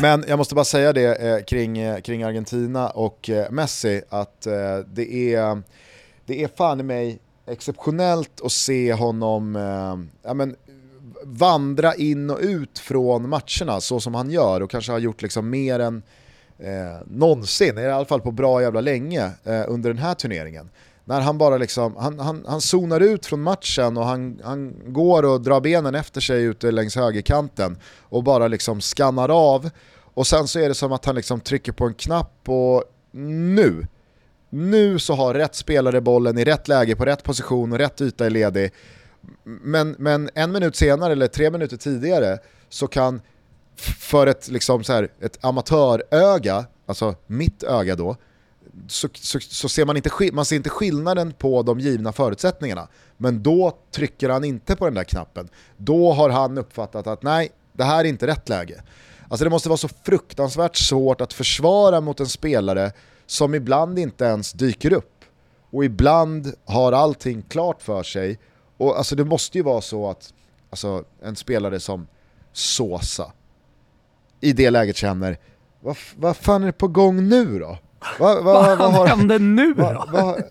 [0.00, 4.46] Men jag måste bara säga det eh, kring, eh, kring Argentina och eh, Messi, att
[4.46, 4.52] eh,
[4.86, 5.62] det, är,
[6.26, 10.56] det är fan i mig exceptionellt att se honom eh, ja, men,
[11.24, 15.50] vandra in och ut från matcherna så som han gör och kanske har gjort liksom
[15.50, 16.02] mer än
[16.58, 20.70] eh, någonsin, i alla fall på bra jävla länge eh, under den här turneringen.
[21.04, 25.24] När han bara liksom, han, han, han zonar ut från matchen och han, han går
[25.24, 29.70] och drar benen efter sig ute längs högerkanten och bara liksom skannar av
[30.14, 32.84] och sen så är det som att han liksom trycker på en knapp och
[33.54, 33.86] nu,
[34.50, 38.26] nu så har rätt spelare bollen i rätt läge på rätt position och rätt yta
[38.26, 38.72] är ledig
[39.44, 43.20] men, men en minut senare eller tre minuter tidigare så kan
[43.98, 48.16] för ett, liksom så här, ett amatöröga, alltså mitt öga då,
[48.88, 52.88] så, så, så, ser man inte, man ser inte skillnaden på de givna förutsättningarna.
[53.16, 55.48] Men då trycker han inte på den där knappen.
[55.76, 58.82] Då har han uppfattat att nej, det här är inte rätt läge.
[59.28, 62.92] Alltså det måste vara så fruktansvärt svårt att försvara mot en spelare
[63.26, 65.24] som ibland inte ens dyker upp.
[65.70, 68.38] Och ibland har allting klart för sig
[68.78, 70.34] och alltså det måste ju vara så att
[70.70, 72.06] alltså, en spelare som
[72.52, 73.32] Sosa
[74.40, 75.38] i det läget känner,
[75.80, 77.78] vad, vad fan är på gång nu då?
[78.18, 80.04] Vad, vad, vad har händer nu då?
[80.12, 80.42] Vad,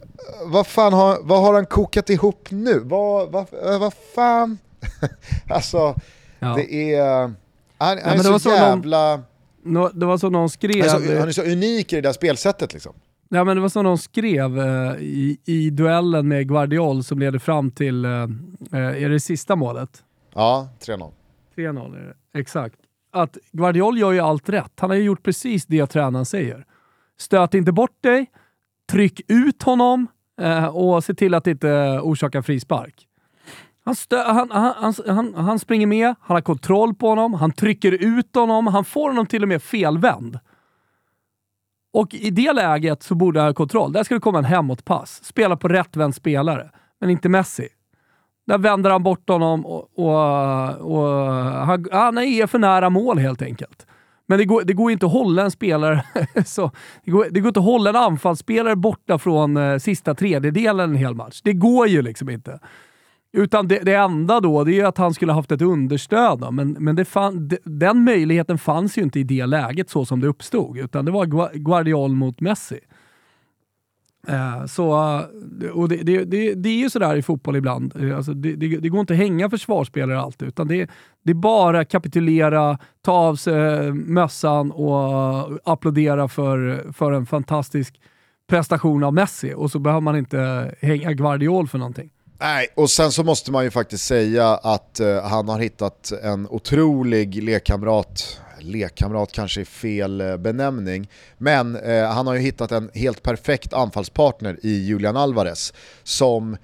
[0.45, 2.80] vad, fan har, vad har han kokat ihop nu?
[2.80, 3.47] Vad, vad,
[3.80, 4.57] vad fan?
[5.49, 5.95] alltså,
[6.39, 6.55] ja.
[6.55, 7.21] det är...
[7.21, 7.34] Han,
[7.78, 9.23] han ja, är så jävla...
[9.63, 10.88] Någon, det var så någon skrev...
[10.89, 12.93] Han är så, han är så unik i det där spelsättet liksom.
[13.30, 17.39] Ja, men det var som de skrev eh, i, i duellen med Guardiol som leder
[17.39, 18.11] fram till, eh,
[18.71, 20.03] eh är det sista målet?
[20.34, 21.11] Ja, 3-0.
[21.55, 22.75] 3-0 är det, exakt.
[23.11, 24.71] Att Guardiol gör ju allt rätt.
[24.80, 26.65] Han har ju gjort precis det tränaren säger.
[27.17, 28.32] Stöt inte bort dig,
[28.91, 30.07] tryck ut honom
[30.41, 33.07] eh, och se till att inte orsakar frispark.
[33.86, 37.91] Han, stö han, han, han, han springer med, han har kontroll på honom, han trycker
[37.91, 40.39] ut honom, han får honom till och med felvänd.
[41.98, 43.91] Och i det läget så borde han ha kontroll.
[43.93, 45.24] Där ska det komma en hemåtpass.
[45.24, 46.70] Spela på rättvänd spelare,
[47.02, 47.68] men inte Messi.
[48.48, 53.41] Där vänder han bort honom och, och, och han, han är för nära mål helt
[53.41, 53.88] enkelt.
[54.28, 56.04] Men det går, det går inte att hålla en spelare
[56.45, 56.72] så,
[57.06, 60.95] det, går, det går inte att hålla en anfallsspelare borta från eh, sista tredjedelen en
[60.95, 61.41] hel match.
[61.43, 62.60] Det går ju liksom inte.
[63.38, 66.40] Utan det, det enda då, det är att han skulle haft ett understöd.
[66.40, 66.52] Då.
[66.52, 70.28] Men, men det fann, den möjligheten fanns ju inte i det läget så som det
[70.28, 70.78] uppstod.
[70.78, 72.80] Utan det var Guardiol mot Messi.
[74.28, 75.18] Eh, så,
[75.64, 77.94] eh, och det, det, det, det, är ju sådär i fotboll ibland.
[78.02, 80.90] Eh, alltså det, det, går inte att hänga försvarsspelare alltid, utan det,
[81.24, 88.02] det är bara kapitulera, ta av sig eh, mössan och applådera för, för en fantastisk
[88.50, 89.54] prestation av Messi.
[89.56, 92.10] Och så behöver man inte hänga Guardiol för någonting.
[92.40, 96.48] Nej, och sen så måste man ju faktiskt säga att uh, han har hittat en
[96.50, 102.92] otrolig lekkamrat, lekkamrat kanske är fel uh, benämning, men uh, han har ju hittat en
[102.94, 105.74] helt perfekt anfallspartner i Julian Alvarez
[106.04, 106.58] som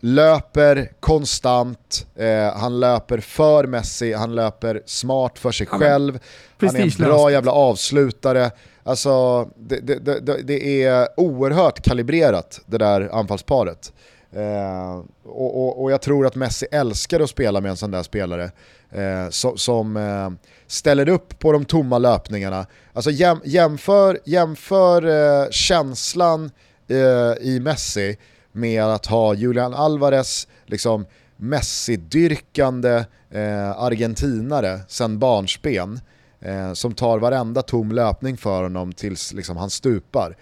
[0.00, 2.06] löper konstant,
[2.54, 6.18] han löper för Messi, han löper smart för sig själv,
[6.60, 8.50] han är en bra jävla avslutare.
[8.82, 13.92] Alltså, det, det, det, det är oerhört kalibrerat det där anfallsparet.
[14.32, 18.02] Eh, och, och, och, jag tror att Messi älskar att spela med en sån där
[18.02, 18.50] spelare
[18.90, 20.30] eh, som, som eh,
[20.66, 22.66] ställer upp på de tomma löpningarna.
[22.92, 26.50] Alltså jäm, jämför, jämför eh, känslan
[26.88, 28.18] eh, i Messi
[28.52, 31.06] med att ha Julian Alvarez, liksom
[31.36, 36.00] Messi-dyrkande eh, argentinare sen barnsben
[36.40, 40.36] eh, som tar varenda tom löpning för honom tills liksom, han stupar.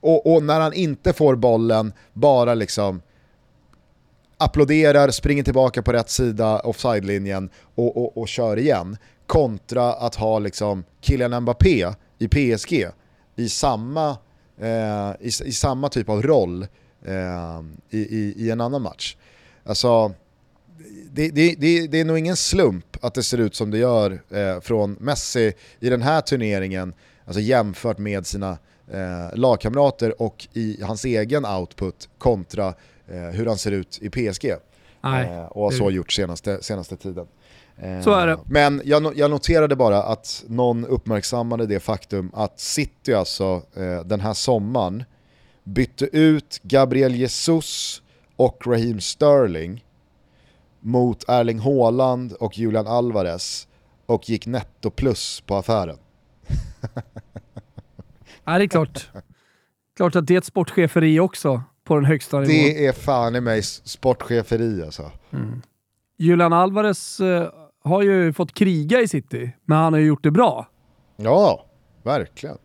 [0.00, 3.02] Och, och, när han inte får bollen, bara liksom
[4.44, 8.96] applåderar, springer tillbaka på rätt sida offside-linjen och, och, och kör igen.
[9.26, 11.86] Kontra att ha liksom Kylian Mbappé
[12.18, 12.86] i PSG
[13.36, 14.10] i samma,
[14.60, 16.66] eh, i, i, samma typ av roll
[17.06, 19.16] eh, i, i, i, en annan match.
[19.64, 20.12] Alltså,
[21.10, 24.22] det, det, det, det, är nog ingen slump att det ser ut som det gör
[24.30, 28.58] eh, från Messi i den här turneringen, alltså jämfört med sina
[28.92, 32.74] eh, lagkamrater och i hans egen output kontra
[33.16, 34.52] hur han ser ut i PSG.
[35.00, 37.26] Nej, eh, och har så gjort senaste, senaste tiden.
[38.04, 38.32] Så är det.
[38.32, 43.62] Eh, men jag, jag, noterade bara att någon uppmärksammade det faktum att City alltså
[44.04, 45.04] den här sommaren
[45.64, 48.02] bytte ut Gabriel Jesus
[48.36, 49.84] och Raheem Sterling
[50.80, 53.68] mot Erling Haaland och Julian Alvarez
[54.06, 55.98] och gick netto plus på affären.
[58.44, 59.10] ja, det är klart.
[59.96, 62.48] klart att det är ett sportcheferi också på den högsta nivån.
[62.48, 65.10] Det är fan i mig sportcheferi alltså.
[65.30, 65.62] Mm.
[66.18, 67.50] Julian Alvarez eh,
[67.84, 70.68] har ju fått kriga i City, men han har ju gjort det bra.
[71.16, 71.66] Ja,
[72.02, 72.56] verkligen.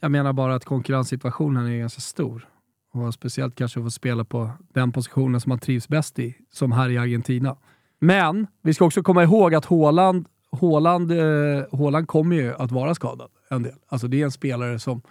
[0.00, 2.48] Jag menar bara att konkurrenssituationen är ganska stor.
[2.94, 6.72] Och speciellt kanske att få spela på den positionen som man trivs bäst i, som
[6.72, 7.56] här i Argentina.
[8.00, 10.26] Men vi ska också komma ihåg att Haaland,
[10.60, 13.74] Haaland, eh, Haaland kommer ju att vara skadad en del.
[13.88, 15.02] Alltså det är en spelare som,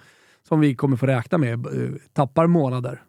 [0.47, 3.01] som vi kommer få räkna med eh, tappar månader.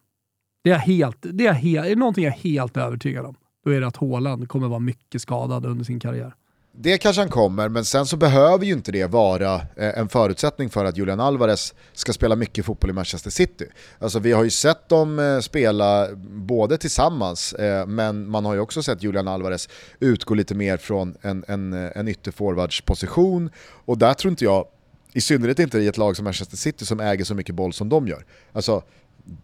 [0.64, 3.34] Det är, helt, det är, helt, är någonting jag är helt övertygad om.
[3.64, 6.34] Då är det att Haaland kommer vara mycket skadad under sin karriär.
[6.80, 10.70] Det kanske han kommer, men sen så behöver ju inte det vara eh, en förutsättning
[10.70, 13.64] för att Julian Alvarez ska spela mycket fotboll i Manchester City.
[13.98, 18.60] Alltså vi har ju sett dem eh, spela både tillsammans, eh, men man har ju
[18.60, 19.68] också sett Julian Alvarez
[20.00, 23.50] utgå lite mer från en, en, en ytterforwardsposition
[23.84, 24.66] och där tror inte jag,
[25.12, 27.88] i synnerhet inte i ett lag som Manchester City som äger så mycket boll som
[27.88, 28.24] de gör.
[28.52, 28.82] Alltså,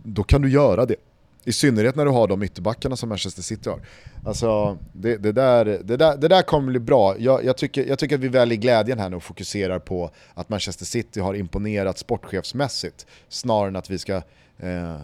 [0.03, 0.97] då kan du göra det.
[1.45, 3.81] I synnerhet när du har de ytterbackarna som Manchester City har.
[4.27, 7.19] Alltså, det, det, där, det, där, det där kommer bli bra.
[7.19, 10.49] Jag, jag, tycker, jag tycker att vi väljer glädjen här nu och fokuserar på att
[10.49, 14.15] Manchester City har imponerat sportchefsmässigt snarare än att vi ska
[14.59, 14.97] eh,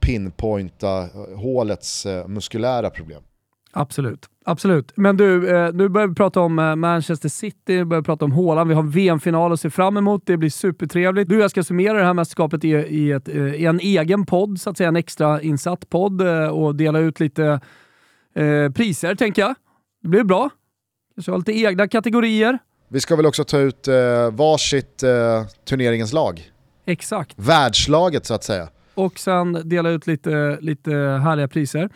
[0.00, 3.22] pinpointa eh, hålets eh, muskulära problem.
[3.72, 4.26] Absolut.
[4.46, 4.92] Absolut.
[4.94, 8.32] Men du, eh, nu börjar vi prata om eh, Manchester City, vi börjar prata om
[8.32, 8.68] Haaland.
[8.68, 10.22] Vi har VM-final att se fram emot.
[10.26, 11.28] Det blir supertrevligt.
[11.28, 14.60] Du jag ska summera det här mästerskapet i, i, ett, eh, i en egen podd,
[14.60, 14.88] så att säga.
[14.88, 17.60] En extra insatt podd och dela ut lite
[18.74, 19.54] priser, tänker jag.
[20.02, 20.50] Det blir bra.
[21.14, 22.58] Kanske ha lite egna kategorier.
[22.88, 23.94] Vi ska väl också ta ut eh,
[24.32, 25.04] varsitt
[25.64, 26.50] turneringens lag.
[26.86, 27.34] Exakt.
[27.38, 28.68] Världslaget så att säga.
[28.94, 30.90] Och sen dela ut lite, lite
[31.22, 31.90] härliga priser.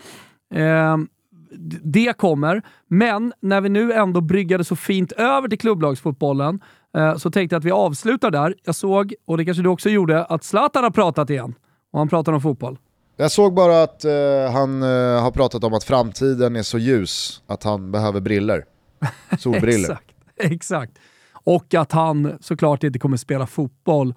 [1.83, 6.61] Det kommer, men när vi nu ändå bryggade så fint över till klubblagsfotbollen
[6.97, 8.55] eh, så tänkte jag att vi avslutar där.
[8.65, 11.55] Jag såg, och det kanske du också gjorde, att Zlatan har pratat igen.
[11.93, 12.79] Och han pratar om fotboll.
[13.17, 14.13] Jag såg bara att eh,
[14.53, 18.65] han eh, har pratat om att framtiden är så ljus att han behöver briller.
[19.39, 19.91] Solbriller.
[19.91, 20.93] exakt, exakt.
[21.33, 24.15] Och att han såklart inte kommer spela fotboll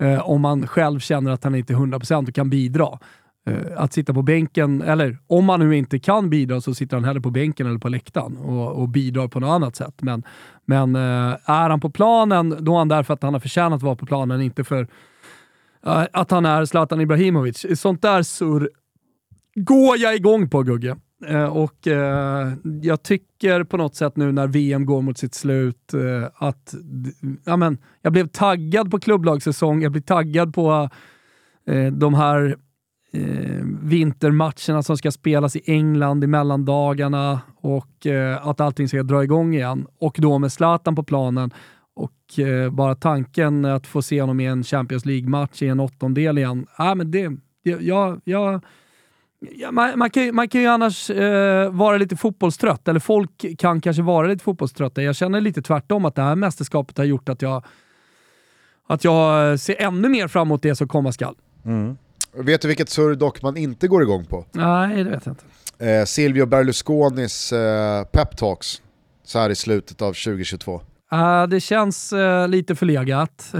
[0.00, 2.98] eh, om han själv känner att han inte är 100% och kan bidra.
[3.46, 7.04] Eh, att sitta på bänken, eller om man nu inte kan bidra så sitter han
[7.04, 9.94] hellre på bänken eller på läktaren och, och bidrar på något annat sätt.
[10.02, 10.22] Men,
[10.64, 13.76] men eh, är han på planen, då är han där för att han har förtjänat
[13.76, 14.88] att vara på planen, inte för
[15.86, 17.66] eh, att han är Zlatan Ibrahimovic.
[17.80, 18.70] Sånt där surr
[19.54, 20.96] går jag igång på Gugge.
[21.50, 21.86] Och
[22.82, 25.94] jag tycker på något sätt nu när VM går mot sitt slut
[26.34, 26.74] att
[27.44, 30.88] ja, men, jag blev taggad på klubblagssäsong, jag blev taggad på
[31.92, 32.56] de här
[33.14, 39.24] eh, vintermatcherna som ska spelas i England i mellandagarna och eh, att allting ska dra
[39.24, 39.86] igång igen.
[39.98, 41.50] Och då med Zlatan på planen.
[41.94, 46.38] Och eh, bara tanken att få se honom i en Champions League-match i en åttondel
[46.38, 46.66] igen.
[46.78, 47.28] Äh, men det,
[47.64, 48.64] det, jag, jag,
[49.40, 53.80] ja, man, man, kan, man kan ju annars eh, vara lite fotbollstrött, eller folk kan
[53.80, 55.02] kanske vara lite fotbollströtta.
[55.02, 57.64] Jag känner lite tvärtom att det här mästerskapet har gjort att jag,
[58.86, 61.34] att jag ser ännu mer fram emot det som komma skall.
[61.64, 61.96] Mm.
[62.36, 64.44] Vet du vilket surr dock man inte går igång på?
[64.52, 65.44] Nej, det vet jag inte.
[65.86, 68.82] Eh, Silvio Berlusconis eh, peptalks
[69.24, 70.80] så här i slutet av 2022.
[71.12, 73.54] Uh, det känns uh, lite förlegat.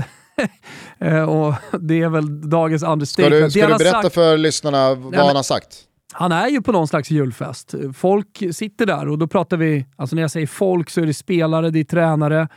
[1.02, 3.52] uh, och det är väl dagens understatement.
[3.52, 4.14] Ska du, ska du berätta sagt...
[4.14, 5.80] för lyssnarna vad Nej, han har sagt?
[6.12, 7.74] Han är ju på någon slags julfest.
[7.96, 11.14] Folk sitter där och då pratar vi, alltså när jag säger folk så är det
[11.14, 12.48] spelare, det är tränare,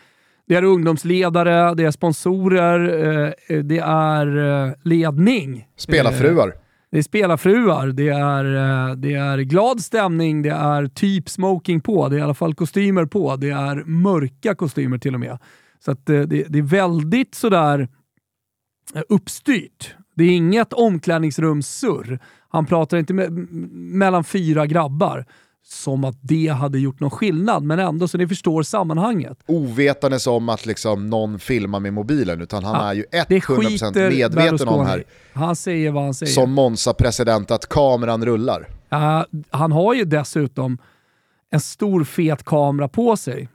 [0.48, 2.80] det är ungdomsledare, det är sponsorer,
[3.50, 5.68] eh, det är eh, ledning.
[5.78, 6.54] Spelarfruar.
[6.92, 12.10] Det är spelarfruar, det är, eh, det är glad stämning, det är typ smoking på,
[12.10, 15.38] det är i alla fall kostymer på, det är mörka kostymer till och med.
[15.80, 17.88] Så det, det är väldigt sådär
[19.10, 19.96] uppstyrt.
[20.16, 22.20] Det är inget omklädningsrumssurr.
[22.50, 23.32] Han pratar inte med,
[23.72, 25.26] mellan fyra grabbar
[25.70, 29.38] som att det hade gjort någon skillnad, men ändå så ni förstår sammanhanget.
[29.46, 34.68] Ovetandes om att liksom någon filmar med mobilen, utan han ja, är ju 100% medveten
[34.68, 35.04] om här.
[35.34, 36.34] Han säger vad han säger.
[36.34, 38.68] Som Monza-president att kameran rullar.
[38.94, 40.78] Uh, han har ju dessutom
[41.52, 43.50] en stor fet kamera på sig.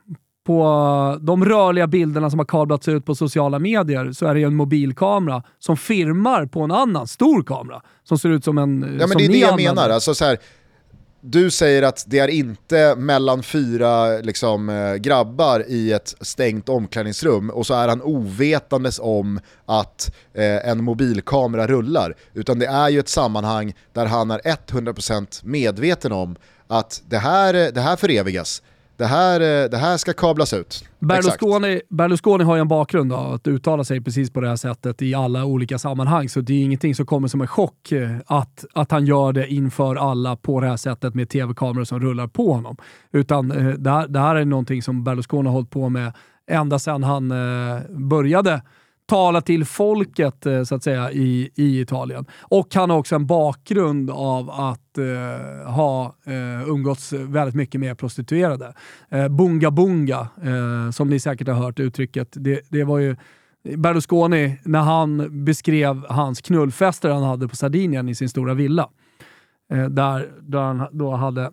[0.47, 4.55] På de rörliga bilderna som har kablats ut på sociala medier så är det en
[4.55, 7.83] mobilkamera som firmar på en annan stor kamera.
[8.05, 8.97] Som ser ut som en...
[9.01, 9.91] Ja men det är det jag menar.
[9.91, 10.39] Alltså, så här,
[11.25, 17.51] du säger att det är inte mellan fyra liksom, eh, grabbar i ett stängt omklädningsrum
[17.51, 22.17] och så är han ovetandes om att eh, en mobilkamera rullar.
[22.35, 27.73] Utan det är ju ett sammanhang där han är 100% medveten om att det här,
[27.73, 28.63] det här förevigas
[29.03, 30.85] det här, eh, det här ska kablas ut.
[30.99, 35.03] Berlusconi, Berlusconi har ju en bakgrund av att uttala sig precis på det här sättet
[35.03, 38.65] i alla olika sammanhang, så det är ingenting som kommer som en chock eh, att,
[38.75, 42.53] att han gör det inför alla på det här sättet med tv-kameror som rullar på
[42.53, 42.77] honom.
[43.13, 46.13] Utan eh, det här, det här är någonting som Berlusconi har hållit på med
[46.51, 47.29] ända sedan han
[47.89, 48.63] började
[49.07, 52.25] tala till folket eh, så att säga i, i Italien.
[52.41, 57.99] Och han har också en bakgrund av att eh, ha eh, umgåtts väldigt mycket med
[57.99, 58.75] prostituerade.
[59.11, 62.29] Eh, bunga bunga, eh, som ni säkert har hört uttrycket.
[62.33, 63.17] Det, det var ju
[63.77, 68.89] Berlusconi när han beskrev hans knullfester han hade på Sardinien i sin stora villa.
[69.73, 71.51] Eh, där, där han då hade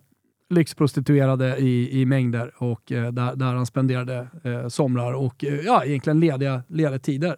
[0.50, 5.84] lyxprostituerade i, i mängder och eh, där, där han spenderade eh, somrar och eh, ja,
[5.84, 7.36] egentligen lediga, lediga tider.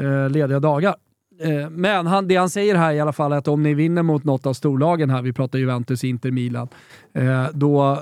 [0.00, 0.94] Eh, lediga dagar.
[1.40, 4.02] Eh, men han, det han säger här i alla fall är att om ni vinner
[4.02, 6.68] mot något av storlagen här, vi pratar Juventus, Inter, Milan,
[7.14, 7.98] eh, då, eh,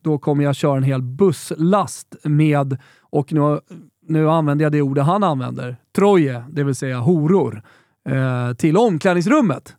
[0.00, 3.60] då kommer jag köra en hel busslast med, och nu,
[4.06, 7.62] nu använder jag det ordet han använder, troje, det vill säga horor,
[8.08, 9.76] eh, till omklädningsrummet.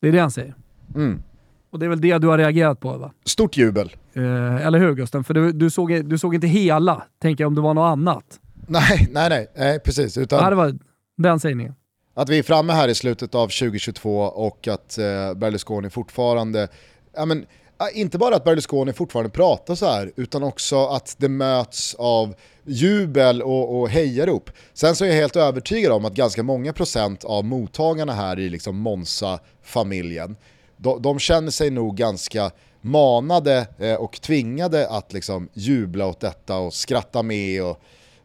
[0.00, 0.54] Det är det han säger.
[0.94, 1.22] Mm.
[1.70, 3.12] Och det är väl det du har reagerat på va?
[3.24, 3.96] Stort jubel.
[4.14, 5.24] Eh, eller hur Gusten?
[5.24, 8.24] För du, du, såg, du såg inte hela, tänker jag om det var något annat.
[8.66, 10.18] Nej, nej, nej, nej precis.
[10.18, 10.78] Utan ja, det var
[11.16, 11.74] den sägningen.
[12.14, 16.68] Att vi är framme här i slutet av 2022 och att eh, Berlusconi fortfarande,
[17.16, 17.46] ja men,
[17.94, 23.42] inte bara att Berlusconi fortfarande pratar så här, utan också att det möts av jubel
[23.42, 24.50] och, och hejarop.
[24.74, 28.48] Sen så är jag helt övertygad om att ganska många procent av mottagarna här i
[28.48, 30.36] liksom Monza-familjen
[30.78, 32.50] de, de känner sig nog ganska
[32.80, 37.62] manade eh, och tvingade att liksom jubla åt detta och skratta med.
[37.62, 37.80] Och,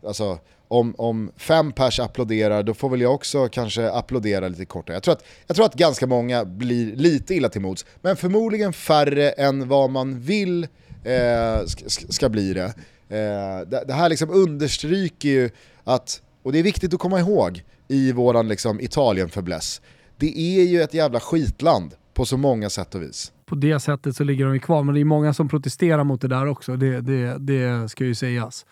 [0.08, 4.96] alltså, om, om fem pers applåderar, då får väl jag också kanske applådera lite kortare.
[4.96, 8.74] Jag tror att, jag tror att ganska många blir lite illa till mods, men förmodligen
[8.74, 10.68] färre än vad man vill
[11.04, 12.74] eh, ska, ska bli det.
[13.10, 13.84] Eh, det.
[13.88, 13.94] det.
[13.94, 15.50] här liksom understryker ju
[15.84, 19.82] att, och det är viktigt att komma ihåg i våran liksom Italien-fäbless,
[20.18, 23.32] det är ju ett jävla skitland på så många sätt och vis.
[23.46, 26.22] På det sättet så ligger de ju kvar, men det är många som protesterar mot
[26.22, 26.76] det där också.
[26.76, 28.66] Det, det, det ska ju sägas.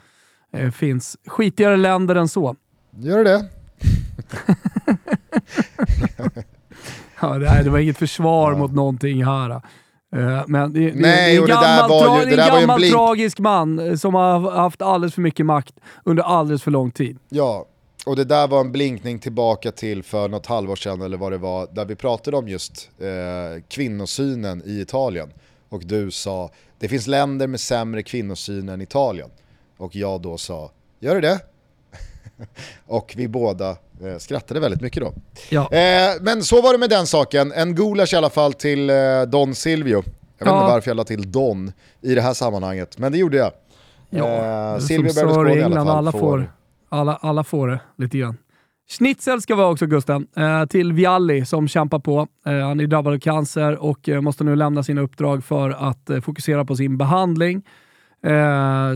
[0.52, 2.56] Det finns skitigare länder än så.
[2.92, 3.50] Gör det
[7.22, 8.58] ja, det, det var inget försvar ja.
[8.58, 9.62] mot någonting här.
[10.16, 13.96] Eh, men det, Nej, det, det, är en gammal, ju, en gammal tragisk man eh,
[13.96, 15.74] som har haft alldeles för mycket makt
[16.06, 17.20] under alldeles för lång tid.
[17.30, 17.66] Ja,
[18.06, 21.38] och det där var en blinkning tillbaka till för något halvår sedan eller vad det
[21.38, 25.34] var, där vi pratade om just eh, kvinnosynen i Italien.
[25.70, 29.30] Och du sa, det finns länder med sämre kvinnosyn än Italien.
[29.78, 31.40] Och jag då sa, gör det det?
[32.88, 33.70] och vi båda
[34.04, 35.14] eh, skrattade väldigt mycket då.
[35.50, 35.72] Ja.
[35.72, 39.22] Eh, men så var det med den saken, en gulasch i alla fall till eh,
[39.22, 40.04] Don Silvio.
[40.38, 40.62] Jag vet ja.
[40.62, 41.72] inte varför jag la till Don
[42.02, 43.52] i det här sammanhanget, men det gjorde jag.
[44.10, 45.88] Ja, eh, Silvio Berlusconi i alla fall.
[45.88, 46.52] Alla får
[46.92, 48.38] alla, alla får det lite grann.
[48.90, 52.28] Schnitzel ska vara också Gusten, eh, till Vialli som kämpar på.
[52.46, 56.10] Eh, han är drabbad av cancer och eh, måste nu lämna sina uppdrag för att
[56.10, 57.64] eh, fokusera på sin behandling.
[58.24, 58.90] Eh,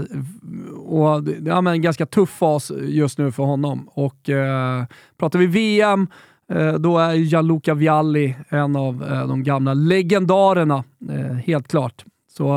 [0.76, 3.90] och det är en ganska tuff fas just nu för honom.
[3.92, 4.84] Och eh,
[5.18, 6.08] Pratar vi VM,
[6.52, 12.06] eh, då är Gianluca Vialli en av eh, de gamla legendarerna, eh, helt klart.
[12.38, 12.56] Så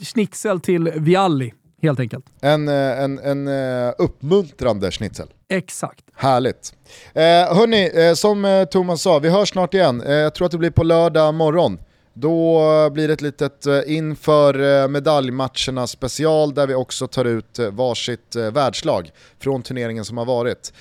[0.00, 1.52] schnitzel till Vialli
[1.82, 2.24] helt enkelt.
[2.40, 3.48] En, eh, en, en
[3.86, 5.26] eh, uppmuntrande schnitzel.
[5.48, 6.04] Exakt.
[6.14, 6.72] Härligt.
[7.14, 7.22] Eh,
[7.56, 10.02] hörni, eh, som eh, Thomas sa, vi hörs snart igen.
[10.02, 11.78] Eh, jag tror att det blir på lördag morgon.
[12.14, 12.60] Då
[12.90, 17.70] blir det ett litet eh, inför eh, medaljmatcherna special där vi också tar ut eh,
[17.70, 19.10] varsitt världslag
[19.40, 20.72] från turneringen som har varit.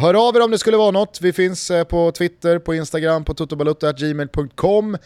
[0.00, 1.18] hör av er om det skulle vara något.
[1.20, 4.96] Vi finns på Twitter, på Instagram, på totobalutta.gmail.com.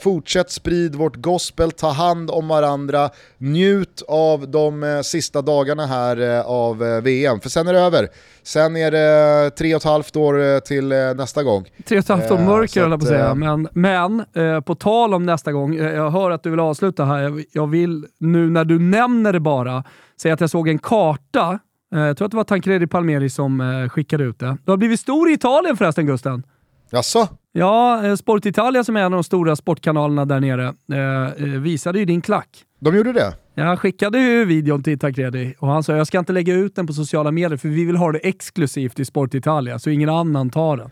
[0.00, 6.78] Fortsätt sprid vårt gospel, ta hand om varandra, njut av de sista dagarna här av
[6.78, 8.08] VM, för sen är det över.
[8.46, 11.64] Sen är det tre och ett halvt år eh, till eh, nästa gång.
[11.84, 14.24] Tre och ett halvt år mörker höll jag på att säga, men, men
[14.62, 18.50] på tal om nästa gång, jag hör att du vill avsluta här, jag, vill nu
[18.50, 19.84] när du nämner det bara,
[20.22, 21.58] säga att jag såg en karta
[21.90, 24.56] jag tror att det var Tancredi Palmeri som skickade ut det.
[24.64, 26.42] Du har blivit stor i Italien förresten Gusten.
[26.90, 27.28] Jaså?
[27.52, 31.60] Ja, eh, Sport Italia som är en av de stora sportkanalerna där nere eh, eh,
[31.60, 32.48] visade ju din klack.
[32.80, 33.34] De gjorde det?
[33.58, 36.86] Jag skickade ju videon till Tancredi och han sa jag ska inte lägga ut den
[36.86, 40.50] på sociala medier för vi vill ha det exklusivt i Sport Italia så ingen annan
[40.50, 40.90] tar den.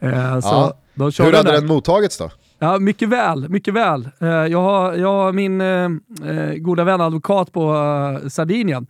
[0.00, 0.76] eh, ja.
[0.94, 2.30] Hur hade den mottagits då?
[2.58, 3.48] Ja, mycket väl.
[3.48, 4.08] Mycket väl.
[4.20, 7.74] Eh, jag, har, jag har min eh, goda vän advokat på
[8.28, 8.86] Sardinien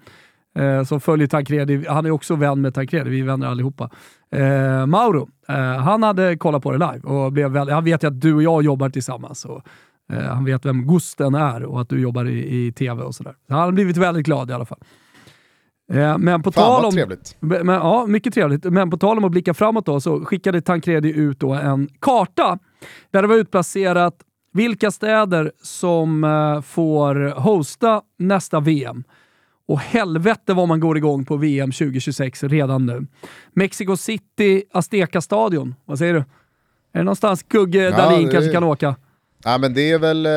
[0.59, 1.85] eh, som följer Tancredi.
[1.89, 3.91] Han är också vän med Tancredi, vi är vänner allihopa.
[4.31, 8.09] Eh, Mauro, eh, han hade kollat på det live och blev väldigt, han vet ju
[8.09, 9.45] att du och jag jobbar tillsammans.
[9.45, 9.63] Och, eh,
[10.21, 13.35] han vet vem Gusten är och att du jobbar i, i tv och sådär.
[13.49, 14.81] Så han har blivit väldigt glad i alla fall.
[15.93, 17.37] Eh, men på Fan tal om, trevligt.
[17.41, 18.65] men, ja, mycket trevligt.
[18.65, 22.59] Men på tal om att blicka framåt då, så skickade Tancredi ut då en karta
[23.11, 24.15] där det var utplacerat
[24.53, 29.05] vilka städer som eh, får hosta nästa VM.
[29.69, 33.07] Och helvete vad man går igång på VM 2026 redan nu.
[33.53, 35.75] Mexico City, Azteca-stadion.
[35.85, 36.19] Vad säger du?
[36.19, 38.97] Är det någonstans Gugge Ja, Dahlin kanske kan åka?
[39.45, 40.31] Ja, men det, är väl, eh,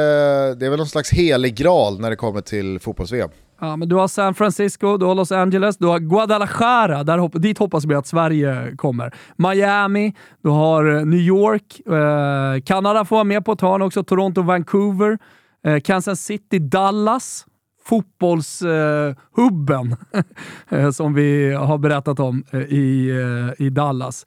[0.57, 3.29] det är väl någon slags helig graal när det kommer till fotbolls-VM.
[3.61, 7.33] Ja, men du har San Francisco, du har Los Angeles, du har Guadalajara, där hopp
[7.35, 9.13] dit hoppas vi att Sverige kommer.
[9.35, 14.03] Miami, du har eh, New York, eh, Kanada får vara med på ett hörn också,
[14.03, 15.17] Toronto, Vancouver,
[15.65, 17.45] eh, Kansas City, Dallas,
[17.85, 20.23] fotbollshubben eh,
[20.79, 24.25] eh, som vi har berättat om eh, i, eh, i Dallas.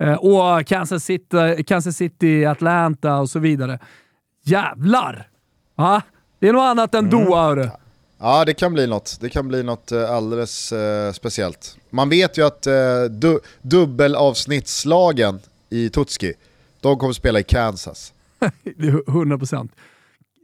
[0.00, 3.78] Eh, och Kansas City, Kansas City, Atlanta och så vidare.
[4.44, 5.28] Jävlar!
[5.74, 6.02] Va?
[6.38, 7.68] Det är något annat än Doha, hörru.
[8.18, 9.18] Ja, det kan bli något.
[9.20, 11.76] Det kan bli något eh, alldeles eh, speciellt.
[11.90, 15.40] Man vet ju att eh, du, dubbelavsnittslagen
[15.70, 16.32] i Tutski,
[16.80, 18.12] de kommer spela i Kansas.
[18.76, 19.72] Det är 100 procent.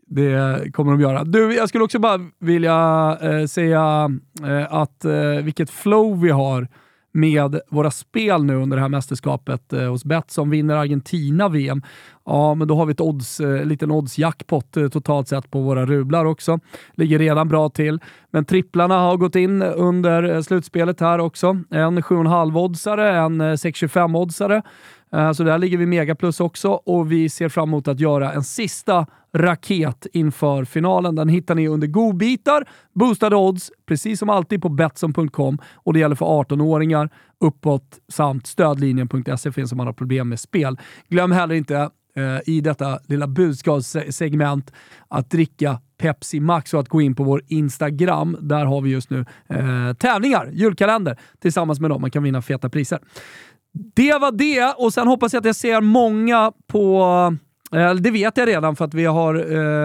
[0.06, 1.24] Det kommer de göra.
[1.24, 4.10] Du, jag skulle också bara vilja eh, säga
[4.42, 6.68] eh, att eh, vilket flow vi har
[7.12, 10.50] med våra spel nu under det här mästerskapet eh, hos Betsson.
[10.50, 11.82] Vinner Argentina VM,
[12.24, 15.86] ja men då har vi ett odds, eh, liten odds-jackpot eh, totalt sett på våra
[15.86, 16.60] rublar också.
[16.94, 17.98] Ligger redan bra till.
[18.30, 21.48] Men tripplarna har gått in under eh, slutspelet här också.
[21.70, 24.62] En 7,5-oddsare, en 6,25-oddsare.
[25.12, 28.32] Eh, så där ligger vi mega plus också och vi ser fram emot att göra
[28.32, 31.14] en sista raket inför finalen.
[31.14, 36.16] Den hittar ni under godbitar, boostade odds, precis som alltid på Betsson.com och det gäller
[36.16, 40.78] för 18-åringar uppåt samt stödlinjen.se finns om man har problem med spel.
[41.08, 44.72] Glöm heller inte eh, i detta lilla budskapssegment
[45.08, 48.36] att dricka Pepsi Max och att gå in på vår Instagram.
[48.40, 52.00] Där har vi just nu eh, tävlingar, julkalender, tillsammans med dem.
[52.00, 52.98] Man kan vinna feta priser.
[53.72, 57.02] Det var det och sen hoppas jag att jag ser många på
[57.72, 59.34] eh, det vet jag redan för att vi har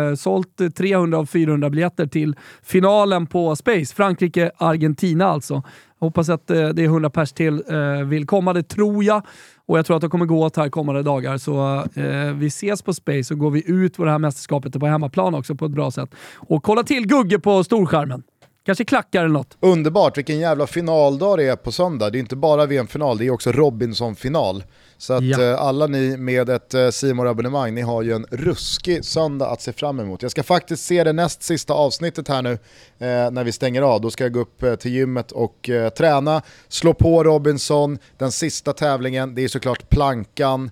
[0.09, 3.95] eh, sålt 300 av 400 biljetter till finalen på Space.
[3.95, 5.63] Frankrike-Argentina alltså.
[5.99, 9.21] Hoppas att eh, det är 100 pers till eh, vill komma, det tror jag.
[9.65, 11.37] Och jag tror att det kommer gå åt här kommande dagar.
[11.37, 14.87] Så eh, vi ses på Space och går vi ut på det här mästerskapet på
[14.87, 16.15] hemmaplan också på ett bra sätt.
[16.35, 18.23] Och kolla till Gugge på storskärmen.
[18.65, 19.57] Kanske klackar eller något.
[19.59, 22.09] Underbart, vilken jävla finaldag det är på söndag.
[22.09, 24.63] Det är inte bara VM-final, det är också Robinson-final.
[24.97, 25.41] Så att Ja.
[25.43, 29.61] eh, alla ni med ett eh, simor abonnemang ni har ju en ruskig söndag att
[29.61, 30.21] se fram emot.
[30.21, 34.01] Jag ska faktiskt se det näst sista avsnittet här nu eh, när vi stänger av.
[34.01, 38.31] Då ska jag gå upp eh, till gymmet och eh, träna, slå på Robinson, den
[38.31, 40.71] sista tävlingen, det är såklart plankan.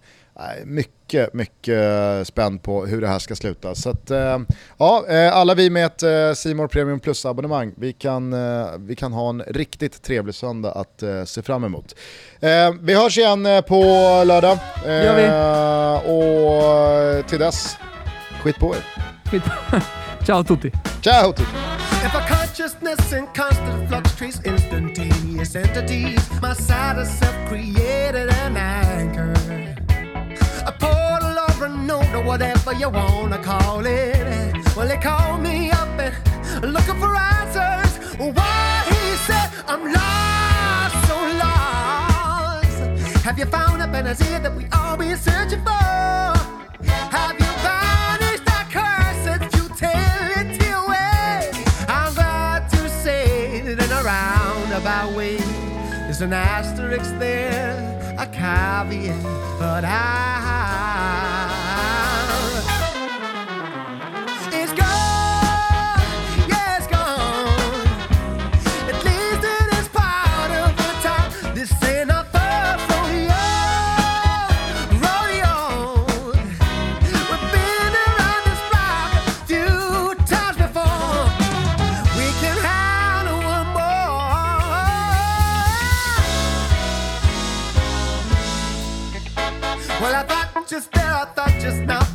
[0.66, 3.76] Mycket, mycket spänd på hur det här ska sluta.
[3.76, 4.40] Så att, eh,
[4.78, 6.04] ja, eh, alla vi med ett
[6.46, 8.36] eh, More Premium Plus-abonnemang, vi kan,
[8.88, 11.96] vi kan ha en riktigt trevlig söndag att se fram emot.
[12.82, 13.84] Vi hörs igen på
[14.26, 14.58] lördag.
[14.86, 17.78] Gör Och till dess,
[18.44, 18.86] skit på er.
[19.32, 19.44] Skit.
[20.26, 20.72] Ciao tutti!
[21.02, 21.52] Ciao tutti!
[22.06, 28.58] If a consciousness in constant flux treats instantaneous entities, my side of self created and
[28.58, 29.63] anchored.
[30.66, 34.56] A portal or a node or whatever you wanna call it.
[34.76, 37.92] Well, they call me up and looking for answers.
[38.18, 42.78] Why he said I'm lost, so lost.
[43.26, 45.72] Have you found a panacea that we all been searching for?
[47.18, 51.52] Have you banished that curse cursed futility away?
[51.88, 55.38] I'm glad to say that in a roundabout way,
[56.06, 57.73] there's an asterisk there,
[58.44, 59.24] caveat,
[59.58, 61.33] but I.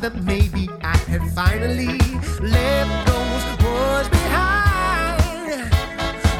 [0.09, 1.97] that maybe I had finally
[2.39, 5.71] left those words behind.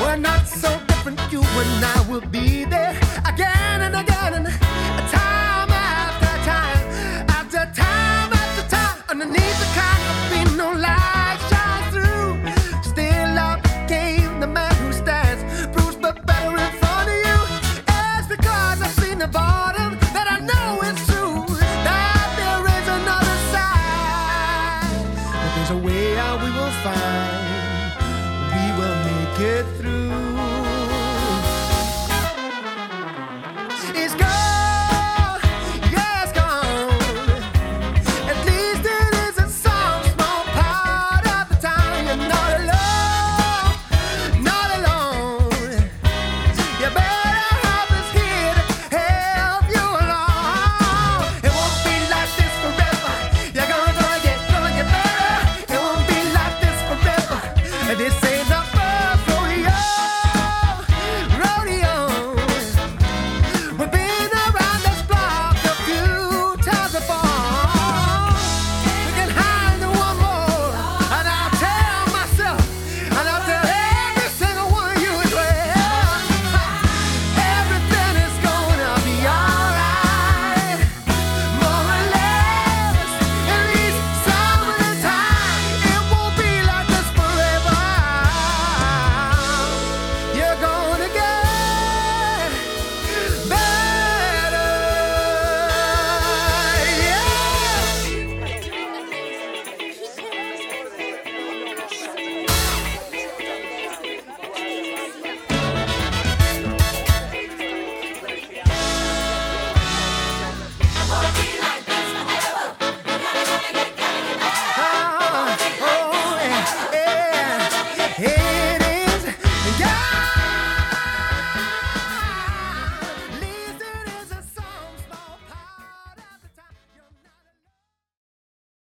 [0.02, 2.59] We're not so different, you and I will be